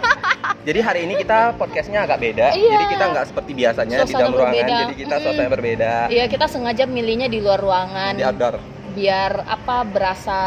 Jadi 0.67 0.79
hari 0.79 1.01
ini 1.03 1.19
kita 1.19 1.59
podcastnya 1.59 2.07
agak 2.07 2.23
beda. 2.23 2.55
Iya. 2.55 2.79
Jadi 2.79 2.85
kita 2.95 3.05
nggak 3.11 3.27
seperti 3.27 3.51
biasanya 3.59 3.97
di 3.97 4.03
Suasana 4.07 4.23
dalam 4.23 4.31
ruangan. 4.31 4.55
berbeda. 4.55 4.77
Jadi 4.79 4.95
kita 4.95 5.15
suasana 5.19 5.51
berbeda 5.51 5.93
Iya, 6.07 6.25
kita 6.31 6.47
sengaja 6.47 6.85
milihnya 6.87 7.27
di 7.27 7.39
luar 7.43 7.59
ruangan 7.59 8.13
di 8.15 8.23
outdoor. 8.23 8.63
biar 8.95 9.45
apa 9.45 9.83
berasa 9.85 10.39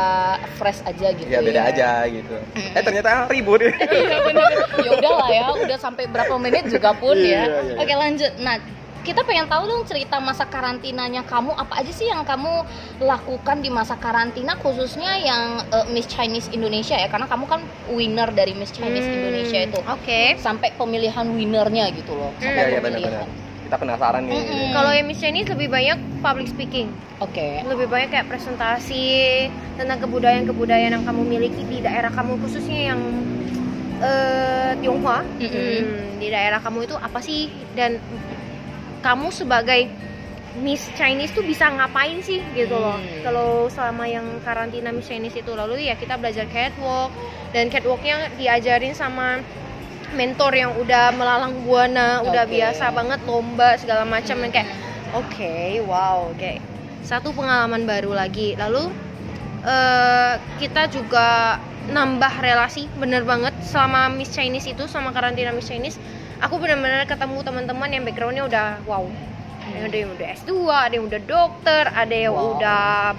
fresh 0.56 0.80
aja 0.82 1.12
gitu. 1.12 1.28
Ya 1.28 1.44
beda 1.44 1.60
ya. 1.60 1.70
aja 1.70 1.90
gitu. 2.08 2.36
Mm-mm. 2.40 2.76
Eh 2.80 2.82
ternyata 2.82 3.28
ribut. 3.28 3.60
Iya 3.68 4.18
bener. 4.24 4.50
ya 4.80 4.92
udah 4.96 5.12
lah 5.14 5.28
ya, 5.30 5.44
udah 5.60 5.78
sampai 5.78 6.08
berapa 6.08 6.40
menit 6.40 6.72
juga 6.72 6.96
pun 6.96 7.20
Iya, 7.20 7.28
ya. 7.28 7.44
iya, 7.44 7.60
iya. 7.68 7.76
Oke 7.78 7.94
lanjut. 7.94 8.32
Nah 8.40 8.56
kita 9.00 9.24
pengen 9.24 9.48
tahu 9.48 9.64
dong 9.66 9.84
cerita 9.84 10.20
masa 10.20 10.44
karantinanya 10.46 11.24
kamu 11.24 11.52
apa 11.54 11.80
aja 11.80 11.90
sih 11.90 12.06
yang 12.06 12.22
kamu 12.22 12.68
lakukan 13.00 13.58
di 13.58 13.70
masa 13.70 13.96
karantina 13.96 14.54
khususnya 14.54 15.16
yang 15.18 15.42
eh, 15.66 15.86
Miss 15.88 16.06
Chinese 16.06 16.50
Indonesia 16.50 16.94
ya 16.94 17.08
karena 17.08 17.26
kamu 17.26 17.46
kan 17.46 17.62
winner 17.88 18.30
dari 18.30 18.52
Miss 18.52 18.70
Chinese 18.70 19.08
Hmm, 19.08 19.18
Indonesia 19.18 19.60
itu 19.62 19.80
Oke. 19.82 20.36
sampai 20.38 20.76
pemilihan 20.76 21.26
winnernya 21.26 21.90
gitu 21.92 22.14
loh 22.14 22.32
Hmm. 22.34 22.44
sampai 22.44 22.60
Iya 22.60 22.70
iya 22.70 22.80
pemilihan. 22.80 23.12
benar-benar. 23.16 23.48
Kita 23.62 23.76
penasaran 23.78 24.22
nih. 24.24 24.34
Mm-mm. 24.34 24.68
Kalau 24.74 24.92
yang 24.92 25.06
Miss 25.06 25.20
Chinese 25.20 25.48
lebih 25.48 25.68
banyak 25.70 25.98
public 26.20 26.48
speaking. 26.48 26.88
Oke. 27.20 27.60
lebih 27.62 27.86
banyak 27.86 28.10
kayak 28.10 28.28
presentasi 28.28 29.04
tentang 29.76 30.00
kebudayaan-kebudayaan 30.00 30.94
yang 30.94 31.04
kamu 31.04 31.22
miliki 31.30 31.64
di 31.64 31.80
daerah 31.80 32.08
kamu 32.10 32.40
khususnya 32.40 32.90
yang 32.90 33.00
eh, 34.00 34.72
Tionghoa 34.78 35.20
Mm-mm. 35.38 35.52
Hmm, 35.52 35.84
di 36.16 36.28
daerah 36.28 36.60
kamu 36.60 36.84
itu 36.84 36.96
apa 36.96 37.20
sih 37.20 37.48
dan 37.74 38.00
kamu 39.00 39.32
sebagai 39.32 39.90
Miss 40.60 40.90
Chinese 40.98 41.32
tuh 41.32 41.46
bisa 41.46 41.70
ngapain 41.70 42.20
sih 42.26 42.42
gitu 42.58 42.74
loh. 42.74 42.98
Hmm. 42.98 43.22
kalau 43.22 43.50
selama 43.70 44.10
yang 44.10 44.26
karantina 44.42 44.90
Miss 44.90 45.06
Chinese 45.06 45.38
itu 45.38 45.54
lalu 45.54 45.86
ya 45.88 45.96
kita 45.96 46.18
belajar 46.18 46.50
catwalk. 46.50 47.14
Dan 47.50 47.70
catwalknya 47.74 48.30
diajarin 48.38 48.94
sama 48.94 49.42
mentor 50.14 50.54
yang 50.58 50.74
udah 50.78 51.14
melalang 51.14 51.66
buana 51.66 52.22
udah 52.26 52.46
Oke. 52.46 52.62
biasa 52.62 52.94
banget 52.94 53.20
lomba 53.30 53.78
segala 53.78 54.04
macam. 54.06 54.42
Dan 54.42 54.50
kayak 54.50 54.70
oke 55.14 55.54
wow 55.86 56.34
kayak 56.38 56.62
satu 57.06 57.30
pengalaman 57.34 57.86
baru 57.86 58.18
lagi. 58.18 58.58
Lalu 58.58 58.90
eh, 59.66 60.34
kita 60.58 60.90
juga 60.90 61.62
nambah 61.90 62.34
relasi 62.42 62.86
bener 63.02 63.26
banget 63.26 63.54
selama 63.66 64.14
Miss 64.14 64.34
Chinese 64.34 64.70
itu 64.70 64.86
sama 64.86 65.10
karantina 65.10 65.50
Miss 65.50 65.70
Chinese 65.70 65.98
aku 66.40 66.56
benar-benar 66.58 67.04
ketemu 67.06 67.38
teman-teman 67.42 67.90
yang 67.90 68.04
backgroundnya 68.04 68.44
udah 68.46 68.68
wow 68.84 69.04
ada 69.70 69.94
yang 69.94 70.12
udah 70.12 70.28
S2 70.36 70.52
ada 70.66 70.94
yang 70.94 71.06
udah 71.06 71.22
dokter 71.22 71.84
ada 71.86 72.16
yang 72.18 72.32
Wow. 72.32 72.56
udah 72.56 73.14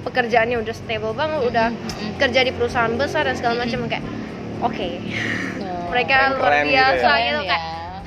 pekerjaannya 0.00 0.56
udah 0.58 0.72
stable 0.72 1.12
banget 1.12 1.40
udah 1.44 1.68
Mm-mm. 1.68 2.16
kerja 2.16 2.40
di 2.40 2.52
perusahaan 2.52 2.92
besar 2.92 3.24
dan 3.24 3.34
segala 3.34 3.54
macam 3.58 3.84
kayak 3.84 4.04
oke 4.60 4.88
Oh. 5.58 5.88
mereka 5.90 6.12
luar 6.30 6.52
Keren-keren 6.54 6.62
gitu 6.62 6.68
ya. 6.68 6.84
biasa 6.86 7.10
gitu 7.18 7.40
ya. 7.40 7.48
kayak 7.48 7.64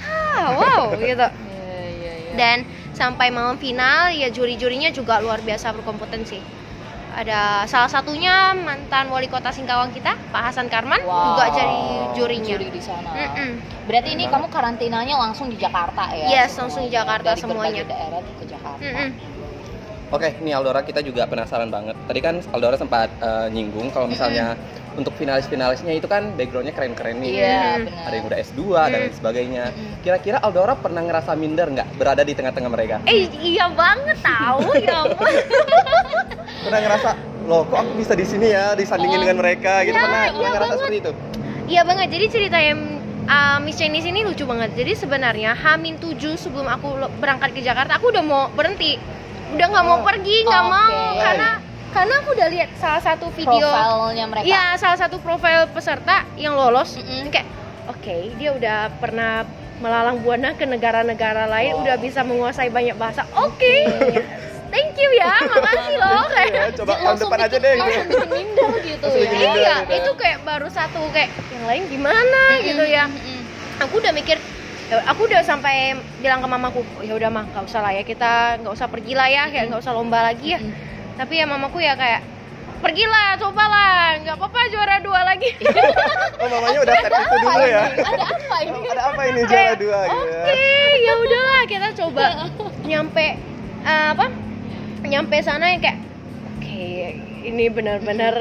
ah 0.08 0.46
wow 0.51 0.82
gitu 1.03 1.27
Iya, 1.27 1.77
iya, 1.89 2.12
iya. 2.15 2.34
dan 2.34 2.58
sampai 2.91 3.27
malam 3.30 3.58
final 3.58 4.10
ya 4.10 4.30
juri-jurinya 4.30 4.89
juga 4.89 5.18
luar 5.18 5.41
biasa 5.41 5.74
berkompetensi 5.74 6.38
ada 7.12 7.68
salah 7.68 7.91
satunya 7.91 8.56
mantan 8.56 9.12
wali 9.12 9.27
kota 9.27 9.51
Singkawang 9.51 9.91
kita 9.91 10.15
Pak 10.32 10.41
Hasan 10.48 10.72
Karman 10.72 11.03
Wow. 11.03 11.36
juga 11.36 11.46
jadi 11.51 11.80
jurinya 12.15 12.56
Juri 12.56 12.68
di 12.70 12.82
sana. 12.82 13.12
Mm-mm. 13.12 13.51
Berarti 13.86 14.10
ini 14.15 14.25
kamu 14.25 14.48
karantinanya 14.48 15.15
langsung 15.18 15.48
di 15.48 15.56
Jakarta 15.56 16.08
ya? 16.12 16.27
Yes, 16.30 16.56
semuanya? 16.56 16.60
langsung 16.63 16.82
di 16.82 16.91
Jakarta 16.91 17.30
Dari 17.30 17.41
semuanya. 17.44 17.82
daerah 17.84 18.20
ke 18.22 18.46
Jakarta. 18.48 18.80
Mm-mm. 18.80 19.10
Oke, 20.12 20.30
nih 20.39 20.51
Aldora 20.51 20.84
kita 20.84 21.00
juga 21.00 21.24
penasaran 21.24 21.72
banget. 21.72 21.96
Tadi 22.03 22.20
kan 22.20 22.36
Aldora 22.51 22.75
sempat 22.75 23.08
eh, 23.18 23.48
nyinggung 23.48 23.91
kalau 23.91 24.08
misalnya 24.08 24.56
untuk 24.93 25.13
finalis-finalisnya 25.13 25.93
itu 25.93 26.03
kan 26.03 26.36
backgroundnya 26.36 26.71
keren-keren 26.71 27.15
nih. 27.17 27.31
Iya, 27.33 27.63
benar. 27.81 28.03
Ada 28.03 28.13
yang 28.13 28.25
udah 28.27 28.39
S2 28.41 28.60
dan 28.67 29.00
lain 29.01 29.13
sebagainya. 29.13 29.63
Kira-kira 30.00 30.38
Aldora 30.38 30.75
pernah 30.75 31.00
ngerasa 31.00 31.31
minder 31.33 31.67
nggak 31.69 31.95
berada 31.95 32.21
di 32.21 32.33
tengah-tengah 32.33 32.67
mereka? 32.69 32.95
eh 33.05 33.25
iya 33.38 33.69
banget 33.69 34.17
tahu 34.19 34.67
ya 34.83 34.95
ampun 35.01 35.31
Pernah 36.62 36.79
ngerasa, 36.79 37.10
loh 37.43 37.63
kok 37.65 37.79
aku 37.79 37.91
bisa 37.95 38.13
di 38.13 38.24
sini 38.24 38.48
ya 38.48 38.74
disandingin 38.74 39.17
Oh, 39.17 39.24
dengan 39.24 39.38
mereka 39.39 39.81
gitu? 39.81 39.93
iya, 39.93 40.03
pernah 40.03 40.21
iya 40.21 40.29
pernah 40.29 40.50
ngerasa 40.51 40.62
banget. 40.62 40.79
seperti 40.79 40.98
itu? 41.00 41.12
Iya 41.67 41.81
banget. 41.83 42.07
Jadi 42.10 42.25
cerita 42.27 42.57
yang 42.60 42.79
uh, 43.25 43.57
Miss 43.57 43.75
Chinese 43.75 44.05
ini 44.05 44.21
lucu 44.21 44.43
banget. 44.43 44.69
Jadi 44.74 44.91
sebenarnya 44.93 45.51
Hamin 45.53 45.95
7 45.98 46.19
sebelum 46.36 46.67
aku 46.67 46.88
berangkat 47.15 47.55
ke 47.55 47.62
Jakarta, 47.62 47.95
aku 47.95 48.12
udah 48.12 48.21
mau 48.21 48.43
berhenti. 48.50 49.00
Udah 49.51 49.65
nggak 49.67 49.86
mau 49.86 49.98
Oh. 49.98 50.03
pergi, 50.03 50.38
nggak 50.43 50.63
Oke. 50.63 50.69
mau 50.69 51.00
karena 51.17 51.50
karena 51.91 52.13
aku 52.17 52.29
udah 52.31 52.48
lihat 52.48 52.69
salah 52.75 53.00
satu 53.00 53.27
video 53.29 53.60
Profilnya 53.62 54.25
mereka. 54.25 54.45
Iya, 54.45 54.63
salah 54.75 54.98
satu 54.98 55.17
profil 55.17 55.69
peserta 55.69 56.24
yang 56.36 56.53
lolos 56.53 56.95
Mm-mm. 56.95 57.27
kayak 57.27 57.48
oke, 57.86 58.15
dia 58.36 58.50
udah 58.51 58.79
pernah 58.98 59.43
melalang 59.77 60.19
buana 60.19 60.53
ke 60.53 60.63
negara-negara 60.63 61.45
lain, 61.48 61.74
Wow. 61.74 61.81
udah 61.83 61.95
bisa 61.98 62.21
menguasai 62.21 62.69
banyak 62.69 62.93
bahasa. 62.95 63.25
Oke. 63.36 63.89
Thank 64.67 64.95
you 64.95 65.10
ya, 65.13 65.36
makasih 65.51 65.95
loh. 65.98 66.24
Ya, 66.24 66.48
Kayak 66.48 66.67
coba 66.77 66.93
tahun 66.95 67.17
depan 67.19 67.39
aja 67.39 67.48
bikin- 67.50 67.60
deh 67.60 67.74
gitu. 67.74 67.83
Langsung 67.83 68.07
bikin 68.07 68.29
minder 68.31 68.71
gitu 68.79 69.07
ya. 69.10 69.19
minder. 69.27 69.55
Iya, 69.57 69.75
gitu. 69.81 69.93
itu 69.98 70.12
kayak 70.15 70.39
baru 70.41 70.67
satu 70.69 71.01
kayak 71.12 71.29
yang 71.51 71.65
lain 71.65 71.83
gimana 71.88 72.41
gitu 72.62 72.83
ya. 72.86 73.05
Mm-mm. 73.05 73.41
Aku 73.81 73.93
udah 73.98 74.13
mikir 74.13 74.38
ya, 74.88 75.01
aku 75.03 75.21
udah 75.25 75.41
sampai 75.41 75.75
bilang 76.19 76.39
ke 76.39 76.48
mamaku, 76.48 76.86
"Oh, 76.93 77.01
ya 77.01 77.13
udah 77.13 77.29
mah, 77.29 77.43
nggak 77.48 77.65
usah 77.65 77.81
lah 77.81 77.91
ya 77.91 78.03
kita 78.03 78.31
nggak 78.60 78.71
usah 78.71 78.88
pergi 78.88 79.12
lah 79.12 79.27
ya, 79.27 79.43
kayak 79.48 79.65
nggak 79.67 79.81
usah 79.81 79.91
lomba 79.91 80.21
lagi 80.21 80.55
ya. 80.55 80.60
Mm. 80.60 80.71
Tapi 81.15 81.34
ya 81.36 81.46
mamaku 81.46 81.80
ya 81.80 81.94
kayak 81.94 82.22
pergilah, 82.82 83.38
cobalah, 83.38 84.18
nggak 84.20 84.36
apa-apa 84.36 84.60
juara 84.74 84.96
dua 85.00 85.22
lagi. 85.24 85.50
Oh 86.41 86.50
mamanya 86.50 86.80
udah 86.82 86.96
set 86.98 87.13
itu 87.13 87.36
dulu 87.38 87.62
ya. 87.62 87.84
Ada 88.01 88.25
apa 88.25 88.56
ini? 88.65 88.80
Ada 88.89 89.03
apa 89.06 89.22
ini 89.24 89.41
juara 89.46 89.74
dua 89.77 90.00
gitu 90.03 90.25
Oke, 90.25 90.58
ya? 90.58 90.98
ya 90.98 91.13
udahlah 91.15 91.62
kita 91.70 91.88
coba 91.94 92.25
nyampe 92.82 93.27
eh, 93.82 94.06
apa? 94.10 94.25
Nyampe 95.01 95.36
sana 95.39 95.70
yang 95.70 95.86
kayak 95.86 96.00
oke, 96.58 96.89
ini 97.46 97.65
benar-benar 97.70 98.34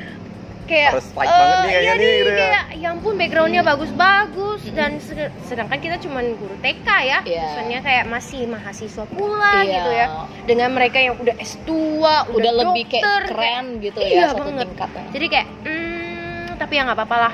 kayak 0.72 0.96
Harus 0.96 1.08
fight 1.12 1.28
banget 1.28 1.56
nih 1.58 1.68
eh, 1.68 1.68
kayaknya 1.68 1.84
iya 1.84 1.92
nih, 2.00 2.12
gitu 2.16 2.30
ya. 2.30 2.38
kayak 2.40 2.64
ya 2.78 2.88
ampun 2.88 3.14
backgroundnya 3.14 3.60
bagus-bagus 3.60 4.62
dan 4.70 4.96
se- 4.98 5.18
sedangkan 5.42 5.76
kita 5.76 5.98
cuman 5.98 6.30
guru 6.32 6.54
TK 6.58 6.86
ya, 7.02 7.18
Iya. 7.20 7.42
maksudnya 7.42 7.78
kayak 7.80 8.04
masih 8.06 8.46
mahasiswa 8.46 9.04
pula 9.08 9.50
Iya. 9.58 9.72
gitu 9.74 9.90
ya, 9.92 10.06
dengan 10.44 10.70
mereka 10.70 10.96
yang 10.96 11.14
udah 11.14 11.34
S2, 11.36 11.66
udah, 11.66 12.30
Udah 12.30 12.52
lebih 12.56 12.84
dokter, 12.86 13.02
kayak 13.02 13.28
keren 13.28 13.66
gitu 13.80 13.98
Iya 13.98 14.14
ya 14.14 14.26
satu 14.28 14.46
banget. 14.46 14.66
tingkatnya. 14.68 15.04
jadi 15.10 15.26
kayak 15.28 15.46
hmm, 15.60 16.46
tapi 16.56 16.72
ya 16.72 16.82
nggak 16.84 16.96
apa-apa 16.96 17.16
lah 17.20 17.32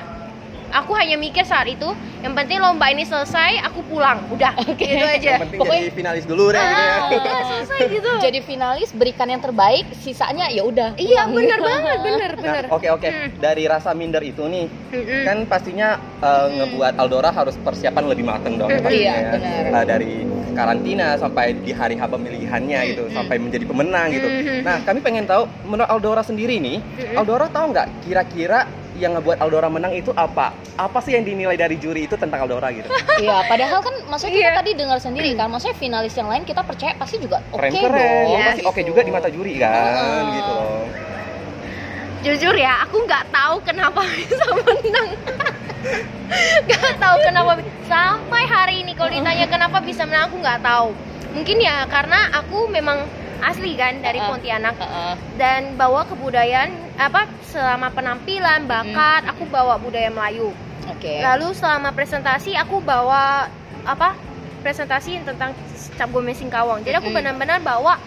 aku 0.67 0.91
hanya 0.93 1.15
mikir 1.15 1.43
saat 1.43 1.65
itu 1.65 1.89
yang 2.19 2.33
penting 2.33 2.57
lomba 2.57 2.87
ini 2.87 3.03
selesai 3.03 3.61
aku 3.61 3.83
pulang 3.83 4.25
udah 4.27 4.53
Oke. 4.63 4.81
gitu 4.81 5.03
aja 5.03 5.29
Yang 5.31 5.43
penting 5.43 5.59
Pokoknya- 5.59 5.83
jadi 5.83 5.93
finalis 5.93 6.25
dulu 6.25 6.43
deh 6.47 6.57
gitu 6.57 6.81
ya. 6.81 6.89
ah, 6.91 7.09
udah 7.11 7.33
selesai 7.47 7.79
gitu 7.91 8.11
Jadi 8.25 8.39
finalis 8.41 8.89
berikan 8.91 9.27
yang 9.27 9.39
terbaik, 9.39 9.85
sisanya 9.95 10.47
ya 10.47 10.61
udah. 10.61 10.95
iya 10.95 11.27
bener 11.27 11.59
banget 11.69 11.97
bener 12.01 12.31
Nah, 12.31 12.41
bener 12.41 12.63
oke 12.67 12.87
oke. 12.91 13.07
Hmm. 13.07 13.29
Dari 13.37 13.63
rasa 13.65 13.91
minder 13.91 14.21
itu 14.21 14.43
nih, 14.43 14.65
Mm-mm. 14.89 15.21
kan 15.23 15.37
pastinya 15.45 15.89
uh, 16.19 16.47
ngebuat 16.47 16.93
Aldora 16.95 17.29
harus 17.29 17.53
persiapan 17.57 18.03
lebih 18.05 18.23
mateng 18.23 18.55
dong 18.55 18.67
ya 18.67 18.75
Mm, 18.75 18.83
pastinya 18.83 19.01
iya, 19.05 19.13
ya. 19.15 19.31
benar. 19.31 19.63
Uh, 19.71 19.85
dari 19.85 20.11
karantina 20.55 21.07
sampai 21.15 21.53
di 21.53 21.69
hari 21.69 21.93
H 21.93 22.03
pemilihannya 22.05 22.79
gitu, 22.87 23.03
Mm, 23.05 23.13
sampai 23.13 23.35
menjadi 23.37 23.65
pemenang 23.65 24.07
gitu. 24.09 24.25
Mm. 24.25 24.63
Nah, 24.63 24.77
kami 24.81 24.99
pengen 24.99 25.25
tahu 25.25 25.43
menurut 25.63 25.85
Aldora 25.87 26.21
sendiri 26.21 26.57
nih. 26.57 26.79
Aldora 27.13 27.45
tahu 27.47 27.69
nggak 27.69 27.87
kira-kira 28.01 28.63
yang 28.95 29.11
ngebuat 29.13 29.37
Aldora 29.37 29.67
menang 29.67 29.91
itu 29.91 30.15
apa? 30.15 30.55
Apa 30.73 30.99
sih 30.99 31.11
yang 31.11 31.23
dinilai 31.23 31.53
dari 31.53 31.75
juri 31.75 32.03
itu 32.03 32.15
tentang 32.15 32.41
Aldora 32.41 32.71
gitu? 32.71 32.87
Iya, 33.15 33.43
padahal 33.45 33.79
kan 33.79 33.95
maksudnya 34.05 34.33
kita 34.33 34.43
Iya. 34.45 34.59
tadi 34.59 34.71
dengar 34.73 34.97
sendiri 34.97 35.29
kan, 35.33 35.47
maksudnya 35.47 35.75
finalis 35.75 36.11
yang 36.13 36.27
lain 36.27 36.43
kita 36.43 36.59
percaya 36.59 36.95
pasti 36.95 37.15
juga 37.15 37.39
oke 37.49 37.59
Keren-keren, 37.59 37.95
dong. 37.95 38.31
Yes. 38.33 38.47
pasti 38.49 38.63
oke 38.65 38.81
juga 38.81 38.99
di 39.01 39.11
mata 39.11 39.27
juri 39.27 39.55
kan, 39.55 39.71
Ah. 39.71 40.23
gitu 40.33 40.51
loh. 40.53 40.83
jujur 42.21 42.55
ya 42.55 42.81
aku 42.81 42.97
nggak 42.99 43.29
tahu 43.29 43.55
kenapa 43.61 44.01
bisa 44.17 44.45
menang 44.51 45.09
nggak 46.65 46.93
tahu 46.97 47.15
kenapa 47.21 47.51
sampai 47.85 48.43
hari 48.43 48.75
ini 48.81 48.84
kalau 48.95 49.09
ditanya 49.11 49.45
kenapa 49.51 49.77
bisa 49.83 50.07
menang 50.07 50.31
aku 50.31 50.39
nggak 50.39 50.63
tahu 50.63 50.89
mungkin 51.35 51.57
ya 51.59 51.83
karena 51.91 52.31
aku 52.31 52.71
memang 52.71 53.03
asli 53.43 53.75
kan 53.75 53.99
dari. 53.99 54.23
Pontianak 54.23 54.75
Heeh. 54.79 55.13
dan 55.35 55.75
bawa 55.75 56.07
kebudayaan 56.07 56.71
apa 56.95 57.27
selama 57.43 57.91
penampilan 57.91 58.65
bakat 58.65 59.27
aku 59.27 59.43
bawa 59.51 59.75
budaya 59.75 60.07
Melayu 60.07 60.55
Oke. 60.87 61.19
lalu 61.19 61.51
selama 61.51 61.91
presentasi 61.91 62.55
aku 62.55 62.79
bawa 62.79 63.51
apa 63.83 64.15
presentasi 64.63 65.21
tentang 65.27 65.53
cap 65.99 66.09
gome 66.09 66.31
Singkawang 66.31 66.81
jadi 66.87 67.03
aku 67.03 67.11
Mm-mm. 67.11 67.19
benar-benar 67.21 67.59
bawa 67.61 67.99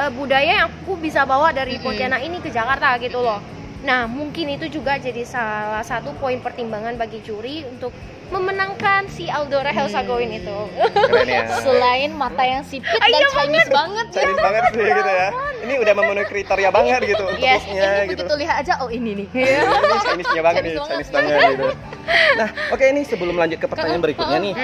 eh, 0.00 0.10
budaya 0.10 0.64
yang 0.64 0.68
aku 0.72 0.96
bisa 0.98 1.22
bawa 1.28 1.52
dari 1.52 1.76
Mm-mm. 1.76 1.84
Pontianak 1.84 2.24
ini 2.24 2.40
ke 2.40 2.48
Jakarta 2.50 2.96
gitu 2.98 3.20
loh 3.20 3.38
nah 3.84 4.08
mungkin 4.08 4.48
itu 4.48 4.72
juga 4.72 4.96
jadi 4.96 5.28
salah 5.28 5.84
satu 5.84 6.16
poin 6.16 6.40
pertimbangan 6.40 6.96
bagi 6.96 7.20
juri 7.20 7.68
untuk 7.68 7.92
memenangkan 8.26 9.04
si 9.06 9.26
Aldora 9.26 9.68
Helsagoin 9.68 10.26
Hmm. 10.26 10.38
itu 10.38 10.58
Keren 11.04 11.28
ya. 11.28 11.42
Selain 11.64 12.10
mata 12.10 12.42
yang 12.42 12.62
sipit 12.62 12.88
dan 12.90 13.10
Iya 13.10 13.26
Chinese 13.30 13.68
banget. 13.68 14.06
Chinese 14.10 14.40
banget 14.40 14.62
sih 14.70 14.84
gitu 14.86 15.10
ya. 15.10 15.28
Ini 15.60 15.74
udah 15.78 15.94
memenuhi 15.94 16.26
kriteria 16.26 16.70
banget 16.70 17.00
gitu 17.06 17.22
untuk 17.22 17.40
Yes, 17.40 17.62
ini 17.64 17.80
gitu. 18.06 18.24
begitu 18.24 18.34
lihat 18.38 18.56
aja 18.60 18.72
oh 18.78 18.88
ini 18.88 19.10
nih. 19.14 19.26
ini 19.30 19.98
Chinese-nya 20.02 20.42
banget 20.42 20.62
nih, 20.62 20.74
Chinese 20.78 21.10
banget. 21.10 21.32
banget 21.32 21.50
gitu. 21.50 21.66
Nah, 22.34 22.48
oke 22.68 22.84
ini 22.84 23.00
sebelum 23.02 23.34
lanjut 23.34 23.56
ke 23.56 23.66
pertanyaan 23.66 24.02
berikutnya 24.02 24.38
nih, 24.38 24.54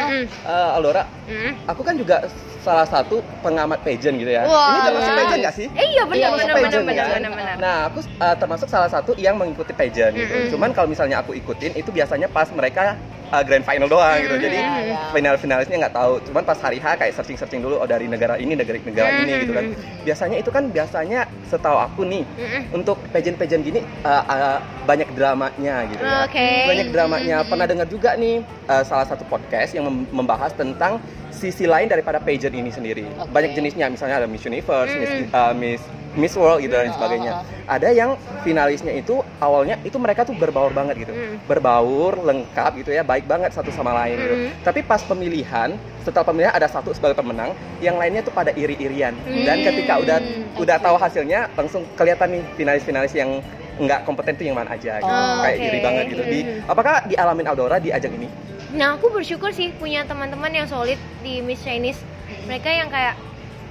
eh, 0.44 0.76
Aldora, 0.76 1.04
Mm. 1.24 1.52
aku 1.64 1.80
kan 1.80 1.94
juga 1.94 2.26
salah 2.60 2.84
satu 2.84 3.24
pengamat 3.40 3.80
pageant 3.80 4.12
gitu 4.14 4.28
ya. 4.28 4.44
Wah. 4.44 4.68
Ini 4.68 4.80
termasuk 4.84 5.12
pageant 5.14 5.40
nggak 5.40 5.54
sih? 5.54 5.66
eh 5.70 5.86
iya 5.88 6.02
benar 6.04 6.18
Iya, 6.18 6.28
benar 6.28 6.36
benar 6.36 6.56
pageant, 6.58 6.84
benar 6.84 7.06
kan? 7.06 7.20
benar 7.32 7.56
Nah, 7.56 7.76
aku 7.86 7.98
eh, 8.02 8.36
termasuk 8.36 8.68
salah 8.68 8.90
satu 8.90 9.16
yang 9.16 9.34
mengikuti 9.34 9.72
pageant 9.72 10.12
gitu. 10.12 10.28
Mm-mm. 10.28 10.50
Cuman 10.52 10.70
kalau 10.70 10.84
misalnya 10.86 11.16
aku 11.18 11.32
ikutin 11.32 11.72
itu 11.72 11.88
biasanya 11.88 12.28
pas 12.28 12.50
mereka 12.50 13.00
eh, 13.30 13.42
grand 13.46 13.64
final 13.64 13.88
doang 13.88 14.18
gitu. 14.20 14.34
Mm-mm. 14.36 14.46
Jadi 14.46 14.58
Iya, 14.60 14.74
iya. 14.84 14.98
final-finalisnya 15.14 15.76
nggak 15.86 15.94
tahu. 15.94 16.12
Cuman 16.30 16.42
pas 16.44 16.58
hari 16.58 16.78
H 16.82 16.86
kayak 16.98 17.12
searching-searching 17.14 17.62
dulu 17.62 17.78
oh 17.78 17.88
dari 17.88 18.06
negara 18.10 18.34
ini, 18.36 18.52
negara 18.58 18.78
negara 18.82 19.08
ini 19.22 19.32
gitu 19.46 19.52
kan. 19.54 19.64
Mm-mm. 19.70 20.04
Biasanya 20.06 20.36
itu 20.42 20.50
kan 20.50 20.64
biasanya 20.68 21.20
setahu 21.46 21.78
aku 21.78 22.02
nih 22.06 22.22
untuk 22.70 22.98
pageant-pageant 23.10 23.62
gini 23.62 23.80
uh, 24.06 24.24
uh, 24.26 24.58
banyak 24.86 25.08
dramanya 25.14 25.86
gitu 25.90 26.02
ya. 26.02 26.26
Oke. 26.26 26.48
Banyak 26.66 26.88
dramanya. 26.90 27.36
Pernah 27.46 27.66
dengar 27.66 27.86
juga 27.86 28.14
nih 28.14 28.42
uh, 28.66 28.82
salah 28.82 29.06
satu 29.06 29.22
podcast 29.26 29.74
yang 29.74 29.86
mem- 29.86 30.08
membahas 30.10 30.54
tentang 30.54 30.98
sisi 31.40 31.64
lain 31.64 31.88
daripada 31.88 32.20
pageant 32.20 32.52
ini 32.52 32.68
sendiri. 32.68 33.08
Oke. 33.16 33.32
Banyak 33.32 33.56
jenisnya, 33.56 33.88
misalnya 33.88 34.20
ada 34.20 34.28
Miss 34.28 34.44
Universe, 34.44 34.92
Miss, 34.92 35.10
Mm. 35.10 35.24
uh, 35.32 35.54
Miss 35.56 35.80
Miss 36.10 36.34
World 36.34 36.58
gitu 36.58 36.74
dan 36.74 36.90
Mm, 36.90 36.96
sebagainya. 36.98 37.32
uh, 37.38 37.70
Ada 37.70 37.94
yang 37.94 38.18
finalisnya 38.42 38.90
itu 38.92 39.22
awalnya 39.38 39.78
itu 39.86 39.94
mereka 39.94 40.26
tuh 40.26 40.34
berbaur 40.34 40.74
banget 40.74 41.06
gitu. 41.06 41.14
Mm. 41.14 41.38
Berbaur, 41.46 42.18
lengkap 42.20 42.82
gitu 42.82 42.90
ya, 42.90 43.06
baik 43.06 43.24
banget 43.24 43.54
satu 43.54 43.70
sama 43.70 43.94
lain 43.94 44.18
gitu. 44.18 44.34
Mm. 44.34 44.50
Tapi 44.60 44.82
pas 44.82 44.98
pemilihan, 45.00 45.70
setelah 46.02 46.26
pemilihan 46.26 46.50
ada 46.50 46.66
satu 46.66 46.90
sebagai 46.90 47.14
pemenang, 47.14 47.54
yang 47.78 47.94
lainnya 47.94 48.20
tuh 48.20 48.34
pada 48.34 48.50
iri-irian. 48.52 49.14
Dan 49.46 49.62
Mm. 49.62 49.66
ketika 49.70 50.02
udah 50.02 50.18
udah 50.58 50.76
Oke. 50.76 50.84
tahu 50.84 50.96
hasilnya, 50.98 51.40
langsung 51.54 51.86
kelihatan 51.94 52.28
nih 52.34 52.42
finalis-finalis 52.58 53.14
yang 53.14 53.30
nggak 53.76 54.00
kompeten 54.02 54.34
tuh 54.34 54.44
yang 54.44 54.56
mana 54.56 54.74
aja 54.74 54.98
gitu. 54.98 55.06
Oh, 55.06 55.40
Kayak 55.40 55.56
oke. 55.56 55.66
iri 55.66 55.78
banget 55.80 56.04
gitu. 56.08 56.22
Di 56.24 56.38
Mm. 56.40 56.60
apakah 56.66 56.94
dialamin 57.04 57.46
Aldora 57.46 57.76
di 57.76 57.90
ajang 57.90 58.12
ini? 58.12 58.28
Nah 58.70 58.94
aku 58.94 59.10
bersyukur 59.10 59.50
sih 59.50 59.70
punya 59.72 60.02
teman-teman 60.02 60.50
yang 60.50 60.66
solid 60.66 60.98
di 61.20 61.38
Miss 61.40 61.60
Chinese. 61.60 62.00
Mereka 62.46 62.66
yang 62.66 62.88
kayak 62.88 63.14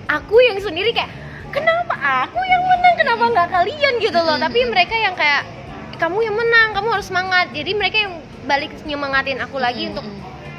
aku 0.05 0.39
yang 0.41 0.59
sendiri 0.59 0.91
kayak 0.91 1.11
kenapa 1.49 1.95
aku 2.25 2.39
yang 2.39 2.63
menang 2.63 2.95
kenapa 2.95 3.23
nggak 3.27 3.49
kalian 3.49 3.93
gitu 3.97 4.19
loh. 4.19 4.35
Mm-mm. 4.35 4.45
Tapi 4.45 4.59
mereka 4.65 4.95
yang 4.95 5.15
kayak 5.15 5.43
kamu 5.95 6.19
yang 6.21 6.35
menang 6.35 6.67
kamu 6.71 6.87
harus 6.91 7.07
semangat. 7.07 7.51
Jadi 7.51 7.71
mereka 7.73 7.97
yang 7.99 8.13
balik 8.43 8.71
nyemangatin 8.83 9.39
aku 9.39 9.59
lagi 9.59 9.87
untuk 9.87 10.05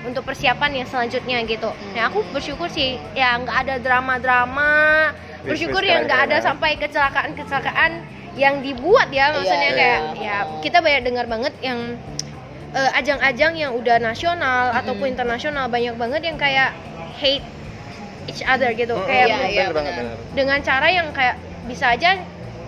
untuk 0.01 0.25
persiapan 0.25 0.81
yang 0.81 0.89
selanjutnya 0.89 1.45
gitu. 1.45 1.69
Nah 1.93 2.09
aku 2.09 2.25
bersyukur 2.33 2.73
sih 2.73 2.97
ya 3.13 3.37
nggak 3.37 3.57
ada 3.67 3.75
drama-drama. 3.77 4.73
Bersyukur 5.41 5.81
ya 5.81 6.01
keren, 6.01 6.09
nggak 6.09 6.21
ada 6.29 6.37
sampai 6.41 6.77
kecelakaan-kecelakaan 6.77 7.93
yang 8.33 8.61
dibuat 8.61 9.11
ya 9.11 9.33
maksudnya 9.33 9.71
Iya, 9.71 9.77
kayak 9.77 10.01
iya. 10.15 10.23
ya 10.23 10.37
kita 10.61 10.79
banyak 10.79 11.03
dengar 11.03 11.27
banget 11.27 11.55
yang 11.61 11.99
eh, 12.71 12.91
ajang-ajang 12.95 13.53
yang 13.55 13.73
udah 13.75 13.99
nasional 13.99 14.71
ataupun 14.73 15.11
internasional 15.11 15.67
banyak 15.67 15.95
banget 15.95 16.23
yang 16.25 16.37
kayak 16.37 16.71
hate 17.19 17.43
each 18.27 18.43
other 18.45 18.71
gitu 18.71 18.95
Mm, 18.95 19.05
kayak 19.05 19.27
Iya, 19.27 19.35
bener 19.37 19.51
iya, 19.51 19.67
benar. 19.69 19.93
bener. 19.97 20.17
dengan 20.33 20.59
cara 20.61 20.87
yang 20.89 21.11
kayak 21.11 21.35
bisa 21.67 21.91
aja 21.91 22.23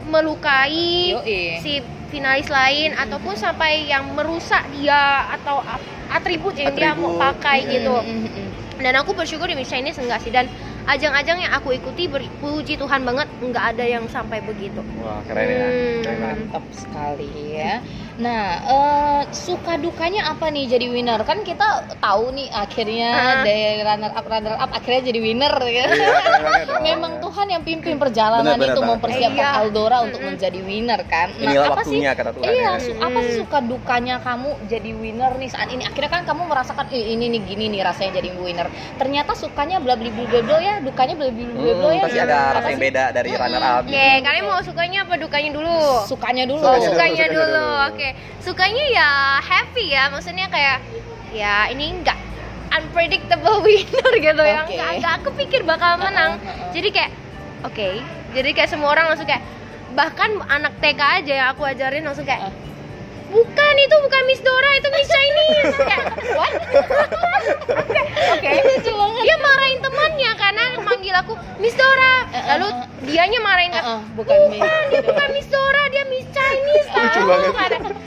melukai 0.04 1.14
Yoi. 1.14 1.58
si 1.58 1.72
finalis 2.08 2.46
lain 2.46 2.92
ataupun 2.92 3.32
sampai 3.32 3.86
yang 3.86 4.04
merusak 4.12 4.60
dia 4.74 5.24
atau 5.32 5.62
atribut 6.08 6.52
yang 6.54 6.74
dia 6.74 6.92
mau 6.92 7.14
Atribut, 7.14 7.22
pakai 7.22 7.58
iya. 7.62 7.72
gitu 7.78 7.94
Mm, 7.96 8.18
mm, 8.18 8.28
mm. 8.28 8.48
dan 8.82 8.94
aku 8.98 9.10
bersyukur 9.12 9.46
di 9.46 9.54
Miss 9.54 9.70
Chinese 9.70 9.96
enggak 9.96 10.20
sih 10.20 10.28
dan 10.28 10.50
ajang-ajang 10.84 11.38
yang 11.38 11.52
aku 11.52 11.72
ikuti 11.72 12.06
berpuji 12.06 12.74
Tuhan 12.74 13.02
banget 13.02 13.28
nggak 13.38 13.64
ada 13.72 13.84
yang 13.84 14.04
sampai 14.06 14.40
begitu 14.40 14.82
Wah, 14.96 15.22
keren 15.22 15.46
ya. 15.46 15.58
Hmm. 15.62 16.00
Keren 16.00 16.18
banget. 16.18 16.36
mantap 16.42 16.64
sekali 16.72 17.28
ya. 17.52 17.78
Nah, 18.14 18.44
eh, 18.62 19.20
suka 19.30 19.76
dukanya 19.76 20.28
apa 20.28 20.46
nih 20.46 20.68
jadi 20.68 20.86
winner? 20.86 21.22
Kan 21.22 21.40
kita 21.40 21.64
tahu 21.96 22.30
nih 22.30 22.48
akhirnya 22.48 23.08
Ah. 23.08 23.40
dari 23.40 23.80
runner 23.80 24.12
up 24.12 24.26
runner 24.26 24.54
up 24.54 24.70
akhirnya 24.70 25.02
jadi 25.04 25.18
winner 25.18 25.54
ya. 25.64 25.86
Iya. 25.88 26.10
Memang 26.88 27.18
Tuhan 27.18 27.46
yang 27.48 27.62
pimpin 27.62 27.96
perjalanan 27.96 28.44
Benar, 28.44 28.58
benar 28.58 28.68
itu 28.68 28.80
banget. 28.80 28.92
mempersiapkan 28.92 29.46
Iya. 29.46 29.58
Aldora 29.58 29.98
untuk 30.02 30.18
Mm-mm. 30.18 30.30
menjadi 30.30 30.60
winner 30.60 31.00
kan. 31.04 31.28
Inilah 31.32 31.66
apa 31.68 31.82
sih? 31.82 31.94
waktunya 31.94 32.10
kata 32.12 32.30
Tuhan. 32.32 32.44
Iya, 32.44 32.60
ya. 32.60 32.70
su- 32.78 32.98
apa 32.98 33.18
sih 33.22 33.34
suka 33.38 33.58
dukanya 33.60 34.16
kamu 34.18 34.50
jadi 34.66 34.90
winner 34.92 35.32
nih 35.34 35.48
saat 35.48 35.68
ini? 35.68 35.82
Akhirnya 35.82 36.10
kan 36.12 36.22
kamu 36.24 36.42
merasakan 36.44 36.86
"Ih, 36.90 37.16
ini 37.16 37.26
nih 37.28 37.42
gini 37.44 37.64
nih 37.68 37.80
rasanya 37.82 38.12
jadi 38.14 38.30
winner. 38.34 38.68
Ternyata 38.94 39.32
sukanya 39.32 39.78
bla 39.78 39.94
bla 39.94 40.10
bla 40.10 40.24
bla 40.26 40.40
bla 40.42 40.58
ya, 40.72 40.78
dukanya 40.80 41.14
bla 41.14 41.28
bla 41.28 41.44
bla 41.44 41.60
Hmm, 41.62 41.92
ya. 41.92 42.02
pasti 42.02 42.18
ada 42.18 42.34
Apa 42.34 42.54
rasa 42.56 42.68
yang 42.68 42.80
beda 42.80 43.04
dari 43.10 43.28
Mm-mm. 43.28 43.42
runner 43.42 43.62
up. 43.62 43.82
gitu. 43.82 43.92
Oke, 43.92 44.08
kalian 44.22 44.44
mau 44.44 44.60
sukanya 44.60 44.98
apa 45.02 45.14
dukanya 45.16 45.50
dulu? 45.52 45.76
Sukanya 46.04 46.44
dulu. 46.44 46.62
Oh, 46.62 46.72
Sukanya 46.74 46.82
dulu, 46.82 46.92
sukanya 46.92 47.24
dulu. 47.26 47.44
dulu. 47.44 47.66
Oke. 47.86 48.08
Sukanya 48.38 48.84
ya 48.90 49.08
happy 49.38 49.84
ya. 49.88 50.04
Maksudnya 50.08 50.46
kayak 50.48 50.76
ya 51.30 51.54
ini 51.68 51.84
enggak 51.94 52.18
unpredictable 52.72 53.60
winner 53.64 54.12
gitu 54.18 54.42
yang 54.42 54.64
Oke. 54.64 54.72
enggak 54.72 54.90
enggak 54.94 55.12
aku 55.18 55.28
pikir 55.36 55.60
bakal 55.62 55.96
menang. 55.96 56.40
Jadi 56.70 56.88
kayak 56.88 57.10
oke. 57.62 57.88
Jadi 58.32 58.50
kayak 58.50 58.68
semua 58.68 58.88
orang 58.90 59.06
langsung 59.06 59.24
kayak 59.24 59.44
bahkan 59.92 60.32
anak 60.46 60.72
TK 60.78 61.00
aja 61.20 61.32
yang 61.34 61.48
aku 61.50 61.62
ajarin 61.62 62.02
langsung 62.02 62.24
kayak. 62.24 62.48
Bukan 63.32 63.74
itu 63.80 63.96
bukan 64.04 64.22
Miss 64.28 64.40
Dora 64.44 64.70
itu 64.76 64.88
Miss 64.92 65.08
Chinese 65.08 65.76
kayak 65.80 66.04
what? 66.36 66.52
Oke 68.36 68.50
dia 69.22 69.36
marahin 69.40 69.78
temannya 69.80 70.30
karena 70.36 70.64
manggil 70.84 71.14
aku 71.16 71.32
Miss 71.58 71.74
Dora. 71.74 72.28
Uh-uh, 72.28 72.44
lalu 72.54 72.68
uh. 72.68 72.84
dianya 73.08 73.40
marahin 73.40 73.72
Uh-uh, 73.72 74.00
bukan 74.14 74.36
Miss. 74.52 74.60
Bukan 74.60 74.82
dia 74.92 75.02
bukan 75.02 75.28
Miss 75.32 75.48
Dora 75.48 75.82
dia 75.88 76.04
Miss 76.12 76.26
Chinese 76.30 76.88
tahu 76.92 77.28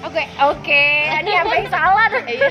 oke 0.05 0.23
oke. 0.53 0.83
Ini 1.25 1.31
apa 1.41 1.53
yang 1.57 1.69
salah? 1.73 2.09
Iya. 2.25 2.49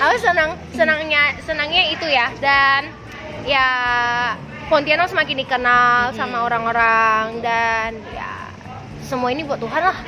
aku 0.00 0.16
senang 0.16 0.50
senangnya 0.74 1.36
senangnya 1.44 1.82
itu 1.92 2.06
ya. 2.10 2.26
Dan 2.42 2.90
ya 3.46 3.68
Pontianak 4.70 5.10
semakin 5.10 5.42
dikenal 5.42 6.14
sama 6.14 6.46
orang-orang 6.46 7.42
dan 7.42 7.98
ya 8.14 8.54
semua 9.02 9.34
ini 9.34 9.42
buat 9.42 9.58
Tuhan 9.58 9.82
lah 9.82 9.98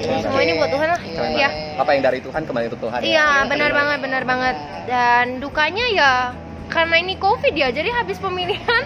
semua 0.00 0.40
ini 0.40 0.52
buat 0.54 0.70
Tuhan 0.70 0.88
lah 0.88 1.00
Keren 1.00 1.32
ya. 1.34 1.50
Apa 1.76 1.90
yang 1.90 2.02
dari 2.02 2.18
Tuhan 2.18 2.42
kembali 2.42 2.66
ke 2.68 2.78
Tuhan. 2.78 2.98
ya. 2.98 3.06
iya 3.06 3.28
benar 3.44 3.70
banget 3.70 3.98
benar 3.98 4.22
banget 4.24 4.56
dan 4.84 5.38
dukanya 5.38 5.86
ya 5.88 6.12
karena 6.66 6.96
ini 6.96 7.16
covid 7.16 7.52
ya 7.52 7.68
jadi 7.68 7.90
habis 7.92 8.18
pemilihan 8.18 8.84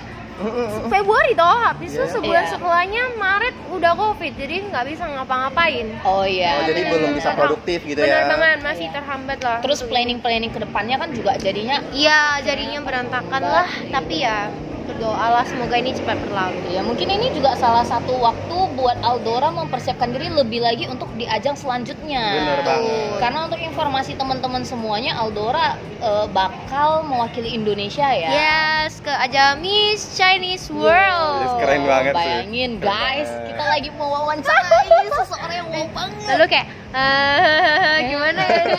Februari 0.89 1.33
toh 1.33 1.47
habis 1.63 1.93
itu 1.93 2.01
Iya. 2.01 2.11
sebulan 2.11 2.43
Iya. 2.43 2.51
setelahnya 2.51 3.03
Maret 3.15 3.55
udah 3.71 3.93
covid 3.93 4.33
jadi 4.35 4.55
nggak 4.65 4.85
bisa 4.87 5.05
ngapa-ngapain 5.07 5.87
Oh 6.03 6.25
iya. 6.25 6.57
Oh, 6.57 6.65
jadi 6.67 6.81
belum 6.89 7.11
bisa 7.15 7.31
Benar. 7.31 7.39
produktif 7.39 7.79
gitu 7.85 8.01
benar 8.01 8.23
ya. 8.23 8.29
banget 8.29 8.59
masih 8.61 8.87
Iya. 8.87 8.95
terhambat 8.97 9.39
lah 9.41 9.59
Terus 9.61 9.81
planning-planning 9.83 10.51
ke 10.51 10.61
depannya 10.61 10.97
kan 10.97 11.09
juga 11.11 11.33
jadinya 11.37 11.79
Iya, 11.93 12.43
jadinya 12.43 12.81
berantakan 12.81 13.43
lah. 13.45 13.69
Tapi 13.89 14.15
ya 14.21 14.51
berdoalah 14.85 15.45
semoga 15.47 15.75
ini 15.79 15.95
cepat 15.95 16.19
berlalu. 16.27 16.61
ya 16.75 16.83
mungkin 16.83 17.09
ini 17.09 17.31
juga 17.33 17.55
salah 17.57 17.87
satu 17.87 18.19
waktu 18.19 18.57
buat 18.75 18.99
Aldora 19.01 19.49
mempersiapkan 19.55 20.11
diri 20.11 20.29
lebih 20.29 20.63
lagi 20.63 20.91
untuk 20.91 21.09
di 21.15 21.25
ajang 21.29 21.55
selanjutnya. 21.55 22.23
Bener 22.43 22.61
banget. 22.67 23.19
Karena 23.23 23.39
untuk 23.47 23.61
informasi 23.63 24.19
teman-teman 24.19 24.63
semuanya 24.67 25.19
Aldora 25.19 25.79
eh, 26.03 26.27
bakal 26.31 27.07
mewakili 27.07 27.55
Indonesia 27.55 28.07
ya. 28.11 28.31
Yes, 28.31 28.99
ke 29.01 29.11
ajang 29.11 29.63
Miss 29.63 30.19
Chinese 30.19 30.69
World. 30.69 31.43
Yes, 31.47 31.55
keren 31.63 31.83
banget 31.87 32.13
sih. 32.13 32.19
Bayangin 32.19 32.73
Keren 32.79 32.91
guys, 32.91 33.31
kita 33.47 33.65
lagi 33.65 33.89
mau 33.95 34.11
wawancarai 34.11 35.09
seseorang 35.23 35.57
yang 35.63 35.69
mau 35.71 35.87
banget. 35.95 36.29
Lalu 36.35 36.45
kayak 36.51 36.67
eh, 36.95 37.97
gimana 38.07 38.41
ya? 38.43 38.63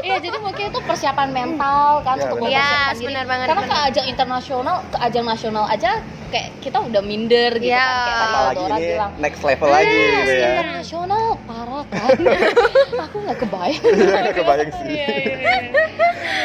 Iya, 0.00 0.16
jadi 0.18 0.38
mungkin 0.38 0.64
itu 0.66 0.80
persiapan 0.80 1.28
mental 1.30 2.00
kan 2.00 2.16
Ya, 2.16 2.24
untuk 2.24 2.38
Yes, 2.42 2.96
diri. 2.96 3.06
benar 3.06 3.24
banget, 3.26 3.46
Karena 3.46 3.62
ke 3.64 3.76
ajang 3.84 4.06
internasional, 4.06 4.76
ke 4.86 4.98
ajang 4.98 5.24
nasional 5.24 5.64
aja 5.66 5.90
kayak 6.26 6.48
kita 6.58 6.78
udah 6.80 6.98
minder 7.00 7.52
gitu 7.54 7.68
Ya. 7.68 7.84
kan 7.84 7.98
kayak 8.00 8.70
tadi 8.70 8.86
bilang. 8.86 9.12
next 9.18 9.42
level 9.42 9.68
lagi 9.68 9.90
"Yes, 9.90 10.14
gitu 10.16 10.32
ya. 10.32 10.46
internasional 10.48 11.24
parah 11.42 11.84
kan. 11.86 12.08
Aku 13.04 13.16
nggak 13.20 13.38
kebayang. 13.40 13.82
Nggak 13.84 14.34
kebayang 14.36 14.70
sih. 14.72 14.86
Iya, 14.88 15.06
iya, 15.10 15.34
iya. 15.36 15.54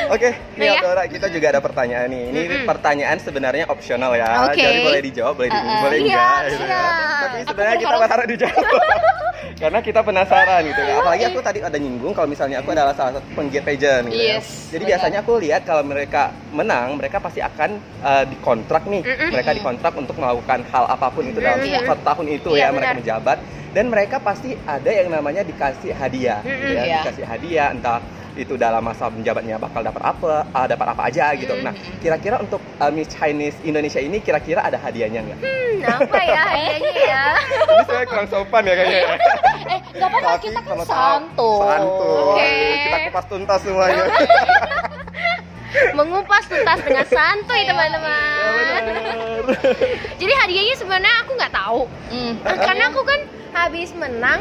Oke, 0.07 0.29
nih 0.53 0.59
Nah, 0.59 0.65
ya. 0.67 0.79
Aldora, 0.79 1.03
kita 1.07 1.27
juga 1.27 1.45
ada 1.49 1.59
pertanyaan 1.59 2.07
nih. 2.07 2.23
Ini 2.27 2.41
Mm-mm. 2.45 2.65
pertanyaan 2.65 3.17
sebenarnya 3.17 3.65
opsional 3.67 4.11
ya. 4.13 4.45
Oke. 4.45 4.57
Jadi 4.59 4.79
boleh 4.83 5.01
dijawab, 5.03 5.33
boleh, 5.35 5.49
di- 5.49 5.55
Uh, 5.55 5.65
uh. 5.65 5.79
boleh 5.81 5.97
Siap, 5.97 6.05
enggak 6.05 6.37
gitu 6.43 6.53
ya. 6.55 6.67
siap. 6.67 6.93
Tapi 7.15 7.37
sebenarnya 7.45 7.77
kita 7.79 7.95
berharap 7.95 8.25
dijawab. 8.27 8.65
Karena 9.55 9.79
kita 9.79 9.99
penasaran 10.01 10.61
gitu 10.63 10.81
ya. 10.85 10.95
Apalagi 11.01 11.23
aku 11.27 11.39
tadi 11.41 11.59
ada 11.59 11.77
nyinggung 11.77 12.13
kalau 12.13 12.29
misalnya 12.29 12.61
aku 12.61 12.69
adalah 12.71 12.93
salah 12.93 13.17
satu 13.17 13.27
penggiat 13.33 13.63
pageant 13.65 14.05
gitu 14.07 14.21
ya. 14.21 14.37
Yes, 14.37 14.69
Jadi 14.69 14.83
benar. 14.85 14.91
biasanya 14.95 15.19
aku 15.25 15.33
lihat 15.41 15.61
kalau 15.65 15.83
mereka 15.83 16.23
menang, 16.53 16.87
mereka 16.95 17.17
pasti 17.19 17.41
akan 17.41 17.69
uh, 17.99 18.23
dikontrak 18.23 18.83
nih. 18.85 19.01
Mm-mm. 19.03 19.29
Mereka 19.33 19.51
dikontrak 19.57 19.93
untuk 19.97 20.15
melakukan 20.17 20.59
hal 20.69 20.85
apa 20.85 21.07
pun 21.09 21.23
itu 21.25 21.39
dalam 21.41 21.59
Mm-mm. 21.59 21.85
satu 21.89 22.01
tahun 22.05 22.25
itu 22.31 22.49
Iya, 22.53 22.61
ya 22.61 22.67
mereka 22.71 22.93
benar. 22.93 22.99
menjabat 23.01 23.37
dan 23.75 23.85
mereka 23.91 24.17
pasti 24.23 24.55
ada 24.63 24.87
yang 24.87 25.11
namanya 25.11 25.41
dikasih 25.43 25.91
hadiah 25.91 26.39
Mm-mm. 26.41 26.71
ya. 26.71 26.81
Iya. 26.85 26.97
Dikasih 27.03 27.25
hadiah 27.25 27.67
entah 27.73 27.99
itu 28.35 28.59
dalam 28.59 28.83
masa 28.83 29.07
menjabatnya 29.07 29.55
bakal 29.55 29.79
dapat 29.79 30.03
apa, 30.03 30.33
ah, 30.51 30.67
dapat 30.67 30.87
apa 30.91 31.01
aja 31.07 31.31
gitu. 31.39 31.55
Nah, 31.63 31.71
Mm-mm. 31.71 31.99
kira-kira 32.03 32.35
untuk 32.43 32.59
uh, 32.83 32.91
Miss 32.91 33.07
Chinese 33.07 33.55
Indonesia 33.63 34.03
ini 34.03 34.19
kira-kira 34.19 34.59
ada 34.61 34.75
hadiahnya 34.75 35.23
nggak? 35.23 35.39
Hmm, 35.39 35.73
apa 36.03 36.19
ya 36.19 36.41
hadiahnya 36.43 36.91
ya? 36.99 37.25
Ini 37.65 37.83
saya 37.87 38.03
kurang 38.05 38.27
sopan 38.27 38.61
ya 38.67 38.73
kayaknya. 38.75 38.99
ya. 38.99 39.15
Eh, 39.65 39.79
nggak 39.95 40.09
apa-apa 40.11 40.31
kita 40.43 40.59
kan 40.59 40.63
kalau 40.67 40.85
santuy. 40.85 41.59
Santuy. 41.63 42.19
Oke. 42.19 42.51
Kita 42.85 42.97
kupas 43.09 43.25
tuntas 43.31 43.59
semuanya. 43.63 44.03
Mengupas 45.95 46.43
tuntas 46.47 46.79
dengan 46.83 47.07
santuy 47.07 47.61
teman-teman. 47.67 48.11
Ya, 48.39 48.79
benar. 48.83 49.15
Jadi 50.19 50.33
hadiahnya 50.43 50.75
sebenarnya 50.75 51.13
aku 51.23 51.31
nggak 51.35 51.53
tahu. 51.55 51.81
Hmm. 52.11 52.33
Eh, 52.43 52.57
Karena 52.59 52.83
aku 52.91 53.01
kan 53.03 53.19
habis 53.55 53.89
menang 53.95 54.39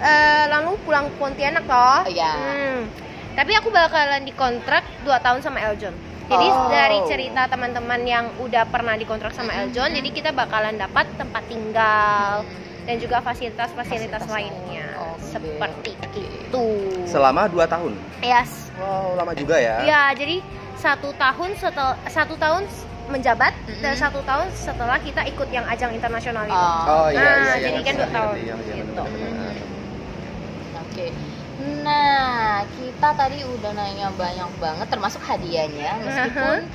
eh, 0.00 0.44
lalu 0.48 0.76
pulang 0.84 1.08
ke 1.08 1.14
Pontianak 1.16 1.64
toh. 1.64 2.00
Iya. 2.08 2.32
Hmm. 2.32 2.80
Tapi 3.32 3.52
aku 3.54 3.68
bakalan 3.68 4.22
dikontrak 4.22 4.84
2 5.02 5.16
tahun 5.18 5.40
sama 5.40 5.58
Eljon. 5.62 5.94
Jadi 6.22 6.46
Oh. 6.46 6.68
dari 6.68 6.98
cerita 7.04 7.44
teman-teman 7.46 8.00
yang 8.02 8.24
udah 8.38 8.64
pernah 8.64 8.94
dikontrak 8.94 9.32
sama 9.32 9.52
Eljon, 9.54 9.90
jadi 9.90 10.08
kita 10.08 10.30
bakalan 10.30 10.76
dapat 10.76 11.04
tempat 11.14 11.42
tinggal 11.44 12.44
dan 12.82 12.96
juga 12.96 13.20
fasilitas-fasilitas 13.20 14.20
Fasilitas 14.20 14.22
lainnya. 14.28 14.86
lain. 14.88 15.10
Oke, 15.12 15.24
Seperti 15.24 15.90
itu. 16.20 16.64
Selama 17.04 17.46
2 17.46 17.64
tahun. 17.64 17.92
Yes. 18.20 18.70
Wow, 18.74 19.14
lama 19.14 19.32
juga 19.32 19.56
ya. 19.56 19.80
Ya, 19.82 20.02
jadi 20.12 20.40
satu 20.74 21.12
tahun 21.14 21.54
setel 21.54 21.90
satu 22.06 22.34
tahun 22.36 22.64
menjabat 23.04 23.52
dan 23.76 23.92
Mm-mm. 23.92 23.98
satu 23.98 24.20
tahun 24.22 24.46
setelah 24.52 24.96
kita 24.96 25.20
ikut 25.26 25.48
yang 25.48 25.66
ajang 25.66 25.90
internasional 25.90 26.44
itu. 26.44 26.54
Oh 26.86 27.08
iya 27.08 27.18
Nah, 27.18 27.34
iya 27.34 27.54
iya. 27.54 27.54
jadi 27.62 27.80
kan 27.82 27.94
ngerti, 27.94 27.98
dua 27.98 28.08
tahun. 28.08 28.28
ngerti, 28.30 28.40
iya, 28.42 28.54
iya, 28.56 28.74
Gitu. 28.74 29.02
Oke. 30.78 31.06
Nah, 31.82 32.66
kita 32.78 33.14
tadi 33.14 33.42
udah 33.46 33.70
nanya 33.74 34.10
banyak 34.14 34.50
banget 34.58 34.86
termasuk 34.90 35.22
hadiahnya. 35.22 35.98
Meskipun 36.02 36.66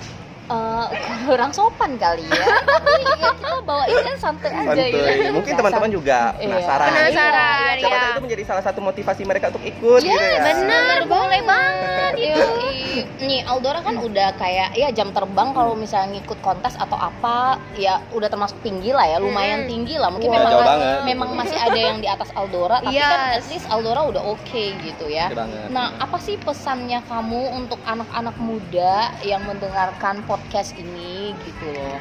eh, 0.47 0.85
kurang 1.21 1.51
sopan 1.51 1.95
kali 1.95 2.23
ya. 2.23 2.45
Tapi 2.63 2.91
ya 2.97 3.31
kita 3.33 3.49
bawain 3.61 3.97
kan 4.01 4.15
santai 4.17 4.49
aja 4.49 4.63
Santuy. 4.65 4.91
gitu. 4.91 5.31
Mungkin 5.33 5.53
teman-teman 5.53 5.89
juga 5.89 6.19
Iya. 6.33 6.47
penasaran. 6.47 6.87
Penasaran, 6.89 7.73
Siapa 7.77 7.95
ya. 7.95 8.07
itu 8.09 8.21
menjadi 8.21 8.43
salah 8.45 8.63
satu 8.63 8.79
motivasi 8.79 9.21
mereka 9.23 9.49
untuk 9.49 9.61
ikut 9.61 9.99
Iya, 9.99 10.07
gitu 10.09 10.23
ya. 10.23 10.41
Bener, 10.55 10.99
boleh 11.05 11.41
banget 11.43 12.13
Iya, 12.17 12.35
i- 12.65 13.05
nih 13.19 13.41
Aldora 13.43 13.79
kan 13.79 13.99
udah 13.99 14.33
kayak 14.35 14.73
ya 14.73 14.89
jam 14.89 15.11
terbang 15.11 15.51
kalau 15.51 15.73
misalnya 15.73 16.17
ngikut 16.17 16.39
kontes 16.39 16.73
atau 16.75 16.95
apa 16.95 17.37
ya 17.75 18.01
udah 18.09 18.25
termasuk 18.25 18.57
tinggi 18.59 18.89
lah 18.89 19.05
ya 19.05 19.17
lumayan 19.17 19.65
tinggi 19.65 19.95
lah 19.95 20.09
mungkin 20.09 20.31
Wah, 20.31 20.39
memang 20.39 20.63
banget. 20.63 20.99
memang 21.05 21.29
masih 21.35 21.57
ada 21.57 21.77
yang 21.77 21.97
di 21.97 22.07
atas 22.07 22.29
Aldora 22.33 22.79
tapi 22.79 22.95
kan 22.95 23.19
at 23.33 23.37
Yes. 23.37 23.49
least 23.51 23.67
Aldora 23.67 24.01
udah 24.03 24.23
oke 24.23 24.63
gitu 24.79 25.05
ya 25.05 25.29
nah 25.67 25.93
apa 25.99 26.17
sih 26.17 26.37
pesannya 26.37 27.05
kamu 27.05 27.41
untuk 27.53 27.77
anak-anak 27.83 28.33
muda 28.39 28.93
yang 29.21 29.43
mendengarkan 29.43 30.21
podcast 30.21 30.36
ini 30.75 31.13
gitu 31.43 31.65
loh 31.69 31.97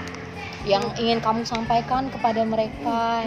yang 0.66 0.82
ingin 0.96 1.18
kamu 1.18 1.42
sampaikan 1.42 2.08
kepada 2.08 2.42
mereka 2.42 3.22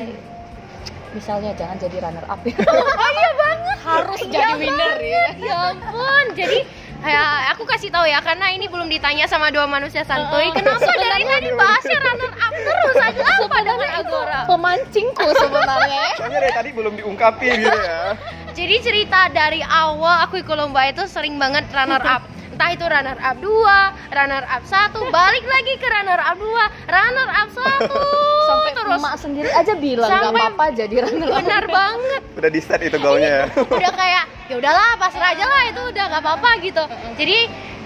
misalnya 1.09 1.55
jangan 1.55 1.77
jadi 1.77 1.97
runner 2.01 2.25
up 2.25 2.41
ya 2.43 2.53
Oh 3.01 3.09
iya 3.09 3.31
banget. 3.33 3.77
harus 3.79 4.19
jadi 4.21 4.53
winner 4.55 4.97
ya 4.99 5.25
Ya 5.39 5.55
ampun. 5.71 6.25
Jadi 6.35 6.59
ya 6.99 7.23
aku 7.49 7.63
kasih 7.63 7.89
tahu 7.89 8.03
ya 8.03 8.19
karena 8.19 8.51
ini 8.51 8.67
belum 8.67 8.85
ditanya 8.85 9.23
sama 9.25 9.49
dua 9.49 9.63
manusia 9.65 10.03
santuy. 10.03 10.45
Oh, 10.45 10.53
Kenapa 10.53 10.83
dari 10.83 11.23
tadi 11.23 11.49
bahasnya 11.55 11.97
runner 11.97 12.33
up 12.35 12.53
terus 12.53 12.97
aja 12.99 13.23
apa 13.39 13.57
dengan 13.57 13.89
Agora? 13.95 14.39
pemancingku 14.45 15.27
sebenarnya 15.33 16.05
Soalnya 16.19 16.39
dari 16.39 16.53
tadi 16.53 16.69
belum 16.69 16.93
diungkapin 16.95 17.55
gitu 17.57 17.79
ya. 17.79 18.01
Jadi 18.51 18.75
cerita 18.83 19.31
dari 19.31 19.63
awal 19.63 20.27
aku 20.27 20.43
ikut 20.43 20.53
lomba 20.53 20.85
itu 20.85 21.07
sering 21.07 21.39
banget 21.39 21.63
runner 21.71 22.03
up. 22.03 22.21
Entah 22.59 22.75
itu 22.75 22.83
runner 22.91 23.15
up 23.15 23.37
2, 23.39 23.47
runner 24.19 24.43
up 24.43 24.63
1, 24.67 24.91
balik 25.15 25.45
lagi 25.47 25.79
ke 25.79 25.87
runner 25.87 26.19
up 26.19 26.35
2, 26.35 26.43
runner 26.91 27.29
up 27.31 27.49
1 27.55 27.87
sampai 28.51 28.71
terus. 28.75 28.99
emak 28.99 29.15
sendiri 29.15 29.47
aja 29.47 29.73
bilang 29.79 30.11
nggak 30.11 30.35
apa-apa 30.35 30.65
jadi 30.75 30.95
runner 31.07 31.31
up 31.31 31.39
Benar 31.39 31.63
banget. 31.71 32.21
Udah 32.43 32.51
di 32.51 32.59
set 32.59 32.83
itu 32.83 32.99
goalnya. 32.99 33.47
Udah 33.55 33.93
kayak 33.95 34.27
ya 34.51 34.59
udahlah 34.59 34.99
pasrah 34.99 35.31
aja 35.31 35.47
lah 35.47 35.71
itu 35.71 35.81
udah 35.87 36.03
nggak 36.11 36.19
apa-apa 36.19 36.49
gitu. 36.59 36.83
Jadi 37.15 37.37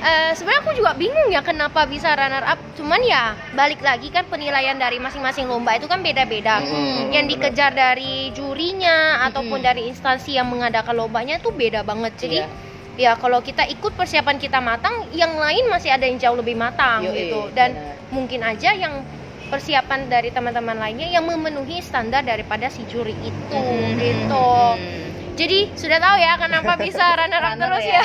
eh, 0.01 0.31
sebenarnya 0.33 0.61
aku 0.65 0.73
juga 0.73 0.91
bingung 0.97 1.29
ya 1.29 1.45
kenapa 1.45 1.85
bisa 1.85 2.09
runner 2.17 2.41
up. 2.41 2.57
Cuman 2.73 3.05
ya 3.05 3.37
balik 3.53 3.77
lagi 3.77 4.09
kan 4.09 4.25
penilaian 4.25 4.81
dari 4.81 4.97
masing-masing 4.97 5.45
lomba 5.45 5.77
itu 5.77 5.85
kan 5.85 6.01
beda-beda. 6.01 6.65
Mm, 6.65 7.13
yang 7.13 7.29
dikejar 7.29 7.77
dari 7.77 8.33
jurinya 8.33 9.21
ataupun 9.29 9.61
dari 9.61 9.85
instansi 9.85 10.33
yang 10.33 10.49
mengadakan 10.49 10.97
lombanya 10.97 11.37
itu 11.37 11.53
beda 11.53 11.85
banget. 11.85 12.17
Jadi 12.17 12.41
Iya. 12.41 12.72
Ya 12.93 13.17
kalau 13.17 13.41
kita 13.41 13.65
ikut 13.65 13.93
persiapan 13.93 14.37
kita 14.37 14.61
matang, 14.61 15.09
yang 15.11 15.33
lain 15.33 15.65
masih 15.67 15.89
ada 15.89 16.05
yang 16.05 16.17
jauh 16.17 16.37
lebih 16.37 16.53
matang 16.53 17.01
Yoi, 17.03 17.29
gitu. 17.29 17.39
Dan 17.51 17.73
benar. 17.73 17.95
mungkin 18.13 18.41
aja 18.45 18.71
yang 18.73 19.01
persiapan 19.49 20.09
dari 20.09 20.33
teman-teman 20.33 20.77
lainnya 20.77 21.09
yang 21.09 21.25
memenuhi 21.25 21.77
standar 21.81 22.25
daripada 22.25 22.69
si 22.69 22.81
juri 22.89 23.13
itu 23.21 23.53
Hmm, 23.53 23.97
gitu. 24.01 24.49
hmm. 24.77 25.01
Jadi 25.33 25.73
sudah 25.73 25.97
tahu 25.97 26.15
ya 26.21 26.37
kenapa 26.37 26.77
bisa 26.77 27.01
runner 27.19 27.41
up 27.41 27.45
Runner 27.53 27.65
terus 27.69 27.85
ya. 27.85 28.03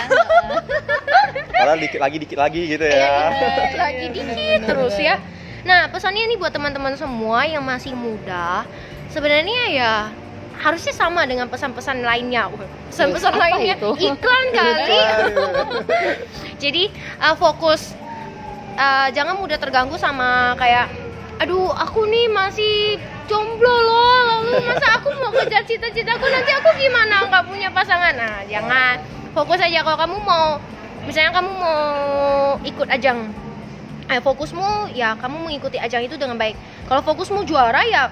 Padahal 1.59 1.79
dikit 1.81 2.01
lagi 2.01 2.17
dikit 2.21 2.39
lagi 2.41 2.61
gitu 2.65 2.85
ya. 2.85 2.97
Iya, 2.97 3.13
dikit 3.33 3.81
lagi 3.81 4.05
Iya, 4.05 4.13
dikit 4.13 4.61
terus 4.65 4.97
ya. 4.97 5.15
Nah, 5.65 5.93
pesannya 5.93 6.25
ini 6.25 6.41
buat 6.41 6.55
teman-teman 6.55 6.97
semua 6.97 7.45
yang 7.45 7.61
masih 7.61 7.93
muda, 7.93 8.65
sebenarnya 9.13 9.61
ya 9.69 9.93
harusnya 10.59 10.95
sama 10.95 11.23
dengan 11.25 11.47
pesan-pesan 11.47 12.03
lainnya. 12.03 12.51
Pesan-pesan 12.91 13.33
Apa 13.35 13.43
lainnya 13.47 13.75
itu? 13.79 13.91
iklan 14.11 14.47
kali. 14.51 14.99
Bukan. 15.33 15.83
Jadi 16.63 16.91
uh, 17.23 17.35
fokus 17.39 17.95
uh, 18.79 19.09
jangan 19.15 19.39
mudah 19.39 19.59
terganggu 19.59 19.95
sama 19.99 20.59
kayak 20.59 20.91
aduh 21.39 21.71
aku 21.71 22.03
nih 22.11 22.27
masih 22.27 22.99
jomblo 23.31 23.71
loh 23.71 24.43
lalu 24.43 24.59
masa 24.67 24.99
aku 24.99 25.15
mau 25.23 25.31
kejar 25.31 25.63
cita-citaku 25.63 26.27
nanti 26.27 26.51
aku 26.51 26.75
gimana 26.75 27.31
nggak 27.31 27.45
punya 27.47 27.71
pasangan 27.71 28.11
nah 28.19 28.43
jangan 28.51 28.99
fokus 29.31 29.63
aja 29.63 29.87
kalau 29.87 29.99
kamu 30.03 30.17
mau 30.27 30.59
misalnya 31.07 31.31
kamu 31.31 31.51
mau 31.55 31.83
ikut 32.67 32.89
ajang 32.91 33.31
eh, 34.11 34.19
fokusmu 34.19 34.91
ya 34.99 35.15
kamu 35.15 35.47
mengikuti 35.47 35.79
ajang 35.79 36.11
itu 36.11 36.19
dengan 36.19 36.35
baik 36.35 36.59
kalau 36.91 37.07
fokusmu 37.07 37.47
juara 37.47 37.87
ya 37.87 38.11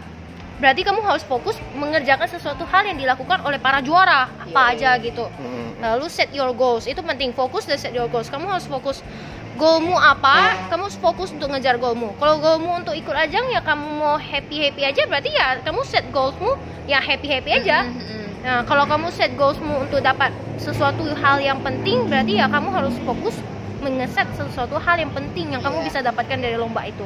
berarti 0.57 0.81
kamu 0.81 1.05
harus 1.05 1.21
fokus 1.23 1.57
mengerjakan 1.73 2.25
sesuatu 2.25 2.65
hal 2.65 2.85
yang 2.85 2.97
dilakukan 2.97 3.45
oleh 3.45 3.57
para 3.57 3.81
juara. 3.81 4.29
Apa 4.41 4.73
Iya. 4.73 4.97
aja 4.97 5.05
gitu. 5.05 5.25
Mm. 5.37 5.65
lalu 5.77 6.09
set 6.09 6.33
your 6.33 6.51
goals. 6.51 6.89
Itu 6.89 7.05
penting. 7.05 7.31
Fokus 7.31 7.69
dan 7.69 7.77
set 7.77 7.93
your 7.93 8.09
goals. 8.09 8.33
Kamu 8.33 8.49
harus 8.49 8.65
fokus. 8.65 9.05
Goalmu 9.57 9.93
apa? 9.93 10.69
Kamu 10.69 10.89
harus 10.89 10.97
fokus 10.97 11.33
untuk 11.33 11.49
ngejar 11.49 11.77
goalmu. 11.77 12.17
Kalau 12.17 12.37
goalmu 12.37 12.77
untuk 12.77 12.93
ikut 12.93 13.13
ajang 13.13 13.49
ya 13.49 13.61
kamu 13.61 13.85
mau 13.97 14.17
happy 14.17 14.57
happy 14.63 14.85
aja 14.85 15.05
berarti 15.05 15.33
ya 15.33 15.61
kamu 15.61 15.81
set 15.85 16.05
goalsmu 16.13 16.57
ya 16.85 17.01
happy 17.01 17.29
happy 17.29 17.51
aja. 17.57 17.85
Hmm, 17.85 17.93
hmm, 17.93 18.05
hmm. 18.05 18.29
nah 18.41 18.61
kalau 18.65 18.85
kamu 18.85 19.09
set 19.13 19.33
goalsmu 19.33 19.85
untuk 19.85 20.01
dapat 20.01 20.29
sesuatu 20.57 21.05
hal 21.17 21.41
yang 21.41 21.61
penting 21.61 22.05
berarti 22.05 22.37
ya 22.37 22.49
kamu 22.49 22.69
harus 22.69 22.97
fokus 23.05 23.37
mengeset 23.81 24.29
sesuatu 24.37 24.77
hal 24.77 24.97
yang 24.97 25.13
penting 25.13 25.53
yang 25.53 25.61
kamu 25.61 25.81
Iya. 25.81 25.87
bisa 25.89 25.99
dapatkan 26.01 26.37
dari 26.37 26.57
lomba 26.57 26.85
itu 26.85 27.05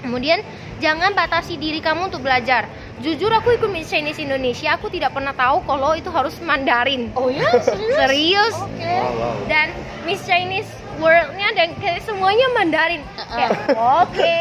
Kemudian 0.00 0.40
jangan 0.78 1.12
batasi 1.12 1.58
diri 1.58 1.78
kamu 1.78 2.08
untuk 2.08 2.22
belajar. 2.22 2.64
Jujur 3.00 3.28
aku 3.28 3.52
ikut 3.52 3.68
Miss 3.68 3.88
Chinese 3.88 4.20
Indonesia, 4.20 4.76
aku 4.76 4.88
tidak 4.88 5.12
pernah 5.12 5.32
tahu 5.32 5.64
kalau 5.64 5.92
itu 5.92 6.08
harus 6.08 6.36
Mandarin. 6.40 7.08
oh 7.16 7.28
ya 7.28 7.48
serius 7.64 7.96
Serius. 7.98 8.54
oke 8.56 8.80
Wow, 8.80 9.12
wow. 9.16 9.34
Dan 9.48 9.72
Miss 10.04 10.20
Chinese 10.24 10.68
World-nya 11.00 11.48
dan 11.56 11.72
kayak 11.80 12.04
semuanya 12.04 12.44
Mandarin. 12.52 13.00
Uh-uh. 13.16 13.32
Kayak, 13.32 13.50
Oke. 14.04 14.40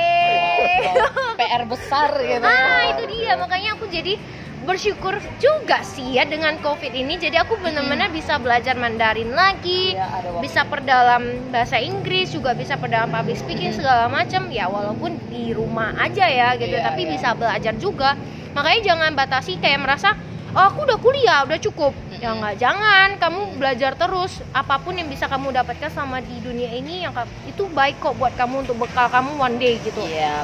PR 1.40 1.64
besar 1.64 2.10
gitu 2.20 2.44
Ah, 2.44 2.84
itu 2.92 3.04
dia. 3.08 3.40
Makanya 3.40 3.80
aku 3.80 3.88
jadi 3.88 4.20
bersyukur 4.68 5.16
juga 5.40 5.80
sih 5.84 6.20
ya 6.20 6.28
dengan 6.28 6.60
COVID 6.60 6.92
ini. 6.92 7.16
Jadi 7.16 7.40
aku 7.40 7.56
benar-benar 7.60 8.12
bisa 8.12 8.36
belajar 8.40 8.76
Mandarin 8.76 9.32
lagi. 9.32 9.96
Waktu. 9.96 10.44
bisa 10.44 10.62
perdalam 10.68 11.52
bahasa 11.52 11.80
Inggris 11.80 12.32
juga 12.32 12.52
bisa 12.56 12.76
perdalam 12.76 13.12
public 13.12 13.40
speaking 13.40 13.72
segala 13.72 14.12
macam. 14.12 14.52
Ya 14.52 14.68
walaupun 14.68 15.16
di 15.32 15.56
rumah 15.56 15.96
aja 16.00 16.28
ya 16.28 16.56
gitu. 16.60 16.76
Iya, 16.76 16.86
tapi 16.92 17.08
iya. 17.08 17.12
bisa 17.16 17.30
belajar 17.36 17.74
juga. 17.80 18.10
Makanya 18.56 18.82
jangan 18.84 19.12
batasi 19.16 19.62
kayak 19.62 19.80
merasa 19.80 20.18
oh 20.58 20.66
aku 20.66 20.90
udah 20.90 20.98
kuliah 21.00 21.40
udah 21.48 21.60
cukup. 21.62 21.96
Ya 22.20 22.36
nggak 22.36 22.60
jangan. 22.60 23.16
Kamu 23.16 23.56
belajar 23.56 23.96
terus. 23.96 24.44
Apa 24.52 24.80
pun 24.84 25.00
yang 25.00 25.08
bisa 25.08 25.32
kamu 25.32 25.56
dapatkan 25.56 25.92
sama 25.92 26.20
di 26.20 26.36
dunia 26.44 26.76
ini 26.76 27.08
yang 27.08 27.16
itu 27.48 27.68
baik 27.72 28.04
kok 28.04 28.20
buat 28.20 28.36
kamu 28.36 28.68
untuk 28.68 28.76
bekal 28.76 29.08
kamu 29.08 29.40
one 29.40 29.56
day 29.56 29.80
gitu. 29.84 30.04
Iya 30.04 30.44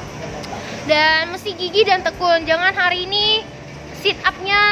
dan 0.86 1.34
mesti 1.34 1.58
gigi 1.58 1.82
dan 1.86 2.06
tekun. 2.06 2.46
Jangan 2.46 2.74
hari 2.78 3.10
ini 3.10 3.42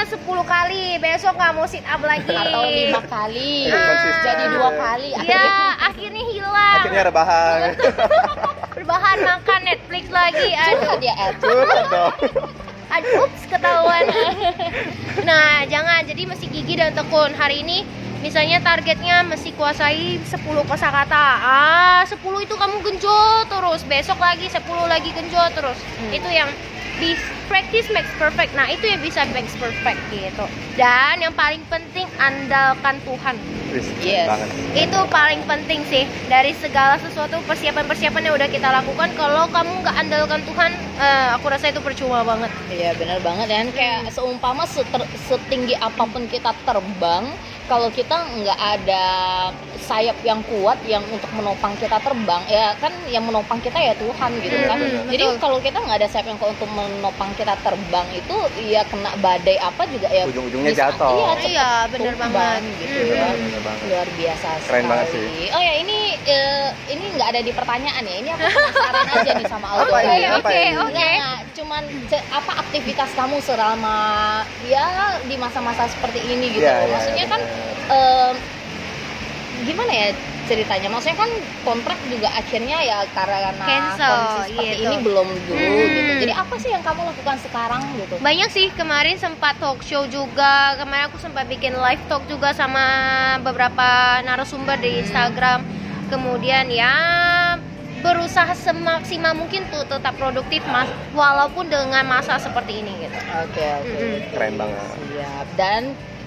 upnya 0.04 0.20
10 0.20 0.44
kali 0.46 0.84
besok 1.00 1.34
nggak 1.34 1.52
mau 1.56 1.64
sit 1.64 1.86
up 1.88 2.02
lagi. 2.04 2.28
atau 2.28 2.68
lima 2.68 3.02
kali 3.08 3.72
Iya, 3.72 3.80
konsisten. 3.80 4.24
jadi 4.26 4.46
dua 4.52 4.70
kali. 4.76 5.10
Ya 5.24 5.48
akhirnya 5.80 6.24
hilang. 6.28 6.76
Akhirnya 6.78 7.02
rebahan. 7.08 7.60
berbahan 8.76 9.18
makan 9.24 9.60
Netflix 9.64 10.04
lagi. 10.12 10.50
Aduh 10.52 10.76
curhat 10.84 11.00
ya 11.00 11.14
Ed. 11.16 11.34
Curhat 11.40 11.86
dong. 11.88 12.14
aduh 12.92 13.14
ups 13.24 13.44
ketahuan. 13.48 14.04
Nah 15.24 15.64
jangan. 15.72 16.04
Jadi 16.04 16.28
mesti 16.28 16.52
gigi 16.52 16.76
dan 16.76 16.92
tekun. 16.92 17.32
Hari 17.32 17.64
ini 17.64 17.88
misalnya 18.20 18.60
targetnya 18.60 19.24
mesti 19.24 19.56
kuasai 19.56 20.20
10 20.20 20.36
kosakata. 20.68 21.28
Ah 21.40 22.04
10 22.04 22.20
itu 22.44 22.56
kamu 22.60 22.76
genjot 22.84 23.48
terus. 23.48 23.88
Besok 23.88 24.20
lagi 24.20 24.52
10 24.52 24.60
lagi 24.84 25.16
genjot 25.16 25.52
terus. 25.56 25.80
Hmm. 25.80 26.12
itu 26.12 26.28
yang 26.28 26.52
practice 27.50 27.88
makes 27.94 28.10
perfect. 28.18 28.52
Nah 28.58 28.70
itu 28.70 28.86
yang 28.90 29.02
bisa 29.02 29.26
makes 29.34 29.54
perfect 29.58 30.00
gitu. 30.14 30.46
Dan 30.78 31.22
yang 31.22 31.34
paling 31.34 31.62
penting 31.70 32.10
andalkan 32.18 32.98
Tuhan. 33.06 33.36
Yes. 34.06 34.30
banget. 34.30 34.50
itu 34.86 35.00
paling 35.10 35.42
penting 35.50 35.82
sih. 35.90 36.06
Dari 36.30 36.54
segala 36.62 37.02
sesuatu 37.02 37.42
persiapan-persiapan 37.50 38.22
yang 38.30 38.36
udah 38.38 38.50
kita 38.50 38.70
lakukan 38.70 39.10
kalau 39.18 39.50
kamu 39.50 39.82
nggak 39.82 39.96
andalkan 39.98 40.42
Tuhan 40.46 40.72
eh, 41.02 41.28
aku 41.34 41.46
rasa 41.50 41.74
itu 41.74 41.82
percuma 41.82 42.22
banget. 42.22 42.54
Iya 42.70 42.94
benar 42.98 43.18
banget. 43.26 43.50
Kan 43.50 43.70
kayak 43.74 44.14
seumpama 44.14 44.70
seter- 44.70 45.10
setinggi 45.26 45.74
apa 45.82 46.06
pun 46.06 46.30
kita 46.30 46.54
terbang 46.70 47.26
kalau 47.74 47.90
kita 47.90 48.14
nggak 48.14 48.60
ada 48.78 49.04
sayap 49.84 50.16
yang 50.22 50.40
kuat 50.46 50.78
yang 50.86 51.02
untuk 51.10 51.28
menopang 51.34 51.74
kita 51.76 51.98
terbang 51.98 52.40
ya 52.48 52.72
kan 52.78 52.94
yang 53.06 53.20
menopang 53.22 53.58
kita 53.60 53.76
ya 53.76 53.92
Tuhan 53.96 54.32
gitu 54.40 54.56
kan 54.64 54.78
Hmm, 54.78 55.10
jadi 55.10 55.26
kalau 55.38 55.58
kita 55.58 55.76
nggak 55.76 55.98
ada 55.98 56.08
sayap 56.08 56.28
yang 56.28 56.38
kuat 56.38 56.54
untuk 56.54 56.70
menopang 56.70 57.34
kita 57.34 57.58
terbang 57.60 58.08
itu 58.14 58.36
ya 58.64 58.86
kena 58.86 59.10
badai 59.18 59.58
apa 59.60 59.84
juga 59.86 60.08
ya 60.08 60.24
Ujung-ujungnya 60.26 60.72
jatuh. 60.72 61.10
iya, 61.10 61.28
cepet 61.34 61.50
Iya, 61.50 61.70
bener 61.90 62.14
tumbang 62.14 62.32
banget. 62.32 62.62
gitu 62.78 63.00
Hmm. 63.02 63.12
ya 63.12 63.28
Bener 63.34 63.62
banget. 63.62 63.82
luar 63.84 64.08
biasa 64.14 64.48
Keren 64.48 64.62
sekali. 64.62 64.86
banget 64.88 65.08
sih. 65.10 65.26
Oh 65.50 65.62
ya 65.62 65.74
ini 65.76 65.98
eh, 66.24 66.68
ini 66.88 67.06
nggak 67.12 67.28
ada 67.28 67.42
di 67.42 67.52
pertanyaan 67.52 68.04
ya. 68.04 68.16
Ini 68.16 68.30
aku 68.30 68.46
penasaran 68.56 69.08
aja 69.10 69.32
nih 69.34 69.48
sama 69.50 69.68
Aldo. 69.68 69.84
Apa 69.90 69.98
ini? 70.00 70.24
Apa 70.24 70.38
Oke, 70.40 70.62
ini? 70.62 70.78
oke. 70.80 71.10
Nah, 71.20 71.38
cuman 71.54 71.84
apa 72.32 72.52
aktivitas 72.62 73.10
kamu 73.14 73.38
selama 73.42 73.98
ya 74.64 74.88
di 75.22 75.36
masa-masa 75.36 75.84
seperti 75.88 76.20
ini 76.24 76.46
gitu. 76.52 76.64
Iya, 76.64 76.76
iya, 76.80 76.94
Maksudnya 76.94 77.20
iya, 77.20 77.28
kan 77.30 77.42
bener. 77.42 77.63
Em, 77.88 78.36
gimana 79.64 79.92
ya 79.92 80.08
ceritanya? 80.44 80.92
Maksudnya 80.92 81.18
kan 81.18 81.32
kontrak 81.64 81.96
juga 82.06 82.28
akhirnya 82.30 82.84
ya 82.84 83.08
karena 83.10 83.56
Cancel, 83.64 84.12
kondisi 84.12 84.42
seperti 84.52 84.76
gitu. 84.76 84.84
ini 84.84 84.98
belum 85.00 85.28
dulu 85.48 85.56
Hmm. 85.56 85.88
gitu. 85.88 86.12
Jadi 86.20 86.34
apa 86.36 86.56
sih 86.58 86.70
yang 86.70 86.84
kamu 86.84 87.02
lakukan 87.06 87.38
sekarang 87.40 87.82
gitu? 87.96 88.16
Banyak 88.20 88.50
sih 88.52 88.68
kemarin 88.76 89.16
sempat 89.16 89.56
talk 89.58 89.80
show 89.82 90.04
juga. 90.06 90.76
Kemarin 90.76 91.08
aku 91.08 91.18
sempat 91.18 91.48
bikin 91.48 91.74
live 91.74 92.04
talk 92.06 92.28
juga 92.28 92.52
sama 92.52 92.84
beberapa 93.40 93.88
narasumber 94.22 94.76
di 94.78 95.00
Instagram. 95.00 95.64
Kemudian 96.12 96.68
ya 96.68 96.94
berusaha 98.04 98.52
semaksimal 98.52 99.32
mungkin 99.32 99.64
tuh 99.72 99.88
tetap 99.88 100.20
produktif 100.20 100.60
mas 100.68 100.86
walaupun 101.16 101.72
dengan 101.72 102.04
masa 102.04 102.36
seperti 102.36 102.84
ini 102.84 103.08
gitu. 103.08 103.16
Oke, 103.16 103.64
oke. 103.80 103.96
Mm-mm. 103.96 104.20
Keren 104.36 104.54
banget. 104.60 104.88
Siap. 105.08 105.48
Dan 105.56 105.82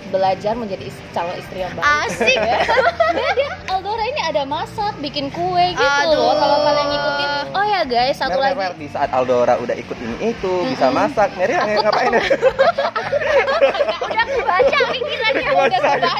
belajar 0.08 0.52
menjadi 0.52 0.86
is- 0.86 1.04
calon 1.10 1.34
istri 1.36 1.60
yang 1.60 1.72
baik. 1.74 1.84
Asik. 2.08 2.38
Ya, 2.38 2.58
dia 3.38 3.48
Aldora 3.68 4.04
ini 4.04 4.20
ada 4.22 4.42
masak, 4.42 4.96
bikin 4.98 5.28
kue 5.30 5.66
gitu 5.72 5.82
Aduh. 5.82 6.14
loh. 6.14 6.32
Kalau 6.34 6.58
kalian 6.62 6.86
ngikutin, 6.88 7.30
oh 7.52 7.64
ya 7.64 7.80
guys, 7.84 8.16
satu 8.16 8.38
Mer, 8.38 8.42
lagi. 8.42 8.56
Mer, 8.56 8.70
Mer, 8.70 8.74
di 8.76 8.88
saat 8.88 9.10
Aldora 9.10 9.54
udah 9.58 9.74
ikut 9.74 9.96
ini 9.96 10.32
itu 10.32 10.52
bisa 10.66 10.88
masak 10.90 11.30
Mary 11.34 11.54
Aku 11.54 11.82
ngapain 11.82 12.10
Udah 14.06 14.22
aku 14.22 14.38
baca 14.42 14.78
ini 14.90 15.12
tadi 15.18 15.42
Udah 15.46 15.66
kebaca. 15.68 16.12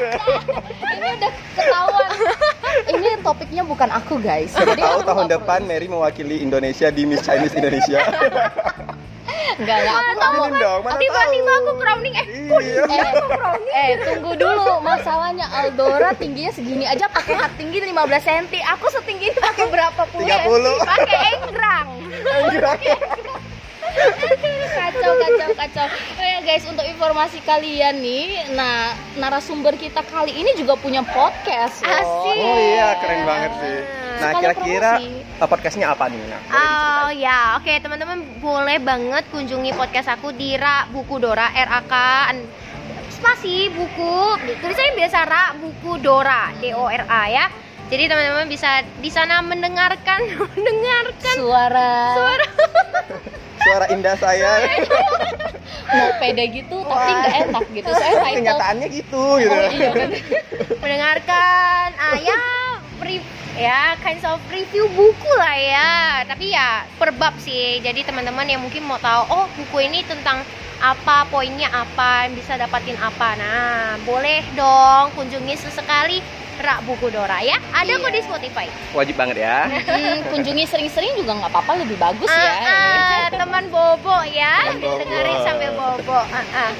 Ini 0.87 1.09
udah 1.16 1.31
ketahuan. 1.55 2.09
Ini 2.87 3.09
topiknya 3.20 3.62
bukan 3.64 3.88
aku 3.88 4.14
guys. 4.20 4.53
Jadi 4.53 4.79
tahu 4.79 5.01
aku 5.01 5.09
tahun 5.09 5.27
depan 5.31 5.61
Mary 5.64 5.87
mewakili 5.87 6.42
Indonesia 6.42 6.88
di 6.88 7.03
Miss 7.05 7.25
Chinese 7.25 7.57
Indonesia 7.57 8.01
Enggak, 9.57 9.77
enggak. 9.81 9.97
Aku 9.97 10.12
nggak 10.16 10.31
mau. 10.37 10.61
Dong, 10.61 10.81
mana 10.85 10.99
Tiba-tiba 11.01 11.53
aku 11.64 11.73
crowning 11.81 12.14
eh 12.16 12.27
Iya 12.47 12.83
Eh, 12.87 13.12
eh, 13.81 13.90
tunggu 14.05 14.33
dulu. 14.37 14.81
Masalahnya 14.85 15.47
Aldora 15.49 16.12
tingginya 16.16 16.53
segini 16.53 16.85
aja 16.85 17.09
pakai 17.09 17.35
hat 17.37 17.53
tinggi 17.57 17.81
15 17.81 17.92
cm. 18.21 18.47
Aku 18.77 18.87
setinggi 18.92 19.33
ini 19.33 19.38
pakai 19.40 19.66
berapa 19.73 20.03
puluh? 20.12 20.29
30 20.29 20.85
pakai 20.85 21.21
enggrang. 21.40 21.88
Kacau 24.76 25.12
kacau 25.16 25.50
kacau. 25.56 25.87
Oh 26.16 26.26
ya 26.26 26.38
guys 26.40 26.64
untuk 26.64 26.85
informasi 26.85 27.38
kalian 27.42 27.98
nih 27.98 28.52
nah 28.52 28.92
narasumber 29.16 29.74
kita 29.74 30.04
kali 30.06 30.32
ini 30.32 30.54
juga 30.54 30.76
punya 30.76 31.02
podcast 31.02 31.82
loh. 31.82 31.96
Asik. 31.96 32.37
Oh 32.37 32.56
iya 32.56 32.88
keren 33.00 33.22
banget 33.24 33.52
sih. 33.59 33.78
Nah 34.16 34.30
Sekali 34.32 34.40
kira-kira 34.40 34.92
eh, 35.37 35.48
podcastnya 35.48 35.87
apa 35.92 36.09
nih 36.09 36.20
Nah, 36.24 36.40
boleh 36.40 36.56
Oh 36.56 37.11
ya, 37.12 37.40
oke 37.61 37.68
teman-teman 37.68 38.18
boleh 38.40 38.78
banget 38.80 39.24
kunjungi 39.28 39.76
podcast 39.76 40.09
aku 40.09 40.32
di 40.32 40.56
Ra 40.56 40.88
Buku 40.88 41.20
Dora 41.20 41.52
R 41.52 41.68
A 41.68 41.80
K 41.85 41.94
an- 42.32 42.48
spasi 43.12 43.68
buku. 43.72 44.16
Tulisannya 44.61 44.92
biasa 44.96 45.18
Ra 45.24 45.44
Buku 45.56 46.00
Dora 46.00 46.52
D 46.56 46.72
O 46.72 46.88
R 46.88 47.04
A 47.04 47.22
ya. 47.28 47.46
Jadi 47.87 48.11
teman-teman 48.11 48.50
bisa 48.50 48.82
di 48.98 49.11
sana 49.12 49.44
mendengarkan 49.44 50.20
mendengarkan 50.56 51.37
suara. 51.38 51.94
suara 52.16 52.46
Suara 53.66 53.87
indah 53.90 54.14
saya. 54.14 54.50
Mau 55.87 56.11
pede 56.22 56.44
gitu 56.55 56.76
tapi 56.87 57.11
Wah. 57.11 57.18
nggak 57.18 57.35
enak 57.50 57.64
gitu. 57.74 57.90
Saya 57.90 58.14
title. 58.22 58.38
Kenyataannya 58.38 58.88
gitu 58.94 59.24
gitu. 59.42 59.50
oh 59.50 59.70
iya 59.74 59.90
kan 59.90 60.11
mendengarkan 60.79 61.88
ah 61.98 62.16
ya 62.18 62.38
ya 63.57 63.96
kinds 64.05 64.20
of 64.29 64.37
review 64.52 64.87
buku 64.94 65.31
lah 65.35 65.57
ya. 65.57 65.90
Tapi 66.29 66.52
ya 66.55 66.87
per 67.00 67.11
bab 67.16 67.35
sih. 67.42 67.83
Jadi 67.83 68.05
teman-teman 68.07 68.46
yang 68.46 68.62
mungkin 68.62 68.85
mau 68.85 69.00
tahu 69.00 69.22
oh 69.33 69.46
buku 69.57 69.88
ini 69.88 70.05
tentang 70.07 70.44
apa 70.76 71.24
poinnya 71.33 71.72
apa 71.72 72.29
bisa 72.31 72.55
dapatin 72.61 73.00
apa. 73.00 73.35
Nah 73.35 73.96
boleh 74.05 74.44
dong 74.55 75.11
kunjungi 75.16 75.57
sesekali 75.57 76.20
rak 76.59 76.79
buku 76.83 77.07
Dora 77.09 77.38
ya 77.38 77.57
ada 77.71 77.92
kok 77.92 78.09
di 78.09 78.16
Iya. 78.16 78.27
Spotify 78.27 78.66
Wajib 78.90 79.14
banget 79.14 79.37
ya 79.38 79.69
Hmm, 79.87 80.21
kunjungi 80.27 80.64
sering-sering 80.64 81.12
juga 81.14 81.37
nggak 81.37 81.51
apa-apa 81.51 81.73
lebih 81.79 81.97
bagus 81.97 82.29
ya 82.29 82.53
ah, 82.59 83.27
teman 83.40 83.69
bobo 83.69 84.16
ya 84.27 84.66
Teman 84.66 84.81
bobo. 84.81 84.99
dengerin 85.01 85.38
sambil 85.42 85.71
bobo 85.73 86.19
ah, 86.19 86.45
ah. 86.57 86.71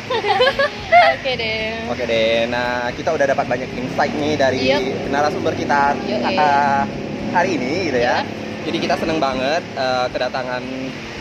oke 1.15 1.31
deh 1.33 1.69
Oke 1.87 2.05
deh, 2.05 2.47
nah 2.47 2.67
kita 2.91 3.11
udah 3.11 3.27
dapat 3.27 3.47
banyak 3.47 3.71
insight 3.73 4.12
nih 4.12 4.35
dari 4.35 4.61
Yep. 4.67 5.09
narasumber 5.09 5.53
kita 5.53 5.95
Yoi. 6.03 6.35
uh, 6.35 6.83
hari 7.31 7.55
ini 7.55 7.73
gitu 7.87 7.99
ya. 7.99 8.21
Yep. 8.21 8.27
Jadi 8.67 8.79
kita 8.81 8.95
seneng 8.97 9.19
banget 9.19 9.62
uh, 9.75 10.11
kedatangan 10.11 10.62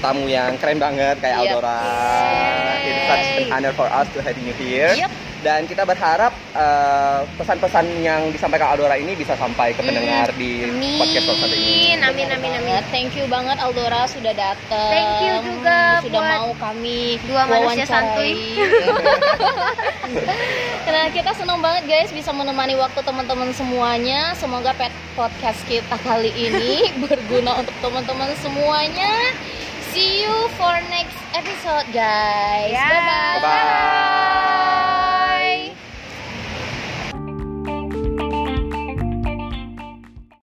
tamu 0.06 0.26
yang 0.30 0.54
keren 0.62 0.78
banget 0.78 1.18
kayak 1.18 1.38
Yep. 1.42 1.50
Aldora. 1.58 1.82
Yeay. 1.82 2.86
It's 2.86 3.04
such 3.10 3.28
an 3.42 3.46
honor 3.50 3.74
for 3.74 3.88
us 3.90 4.08
to 4.14 4.22
having 4.22 4.46
you 4.46 4.54
here. 4.54 4.94
Yep. 4.94 5.10
Dan 5.42 5.70
kita 5.70 5.86
berharap 5.86 6.34
uh, 6.58 7.22
pesan-pesan 7.38 7.86
yang 8.02 8.34
disampaikan 8.34 8.66
Aldora 8.74 8.98
ini 8.98 9.14
bisa 9.14 9.38
sampai 9.38 9.78
ke 9.78 9.82
pendengar 9.86 10.34
di 10.34 10.66
Amin. 10.66 10.98
podcast 10.98 11.30
Rosa 11.30 11.46
ini. 11.54 11.94
Amin 12.02 12.02
amin 12.02 12.28
amin. 12.34 12.50
banget. 12.66 12.84
Thank 12.90 13.14
you 13.14 13.30
banget 13.30 13.62
Aldora 13.62 14.10
sudah 14.10 14.34
datang. 14.34 14.90
Thank 14.90 15.14
you 15.22 15.36
juga 15.46 16.02
sudah 16.02 16.18
buat 16.18 16.34
mau 16.42 16.50
kami 16.58 17.22
dua 17.30 17.46
manusia 17.46 17.86
santuy. 17.86 18.34
Karena 20.82 21.04
kita 21.22 21.32
senang 21.38 21.62
banget 21.62 21.84
guys 21.86 22.10
bisa 22.10 22.34
menemani 22.34 22.74
waktu 22.74 23.06
teman-teman 23.06 23.54
semuanya. 23.54 24.34
Semoga 24.34 24.74
pet 24.74 24.90
podcast 25.14 25.62
kita 25.70 25.94
kali 26.02 26.34
ini 26.34 26.90
berguna 27.06 27.62
untuk 27.62 27.76
teman-teman 27.86 28.34
semuanya 28.42 29.14
see 29.96 30.24
you 30.24 30.36
for 30.60 30.76
next 30.92 31.16
episode 31.32 31.88
guys 31.96 32.70
yeah. 32.70 32.92
bye 32.92 33.40
bye, 33.40 33.48
bye, 33.48 34.66
-bye. 34.68 34.75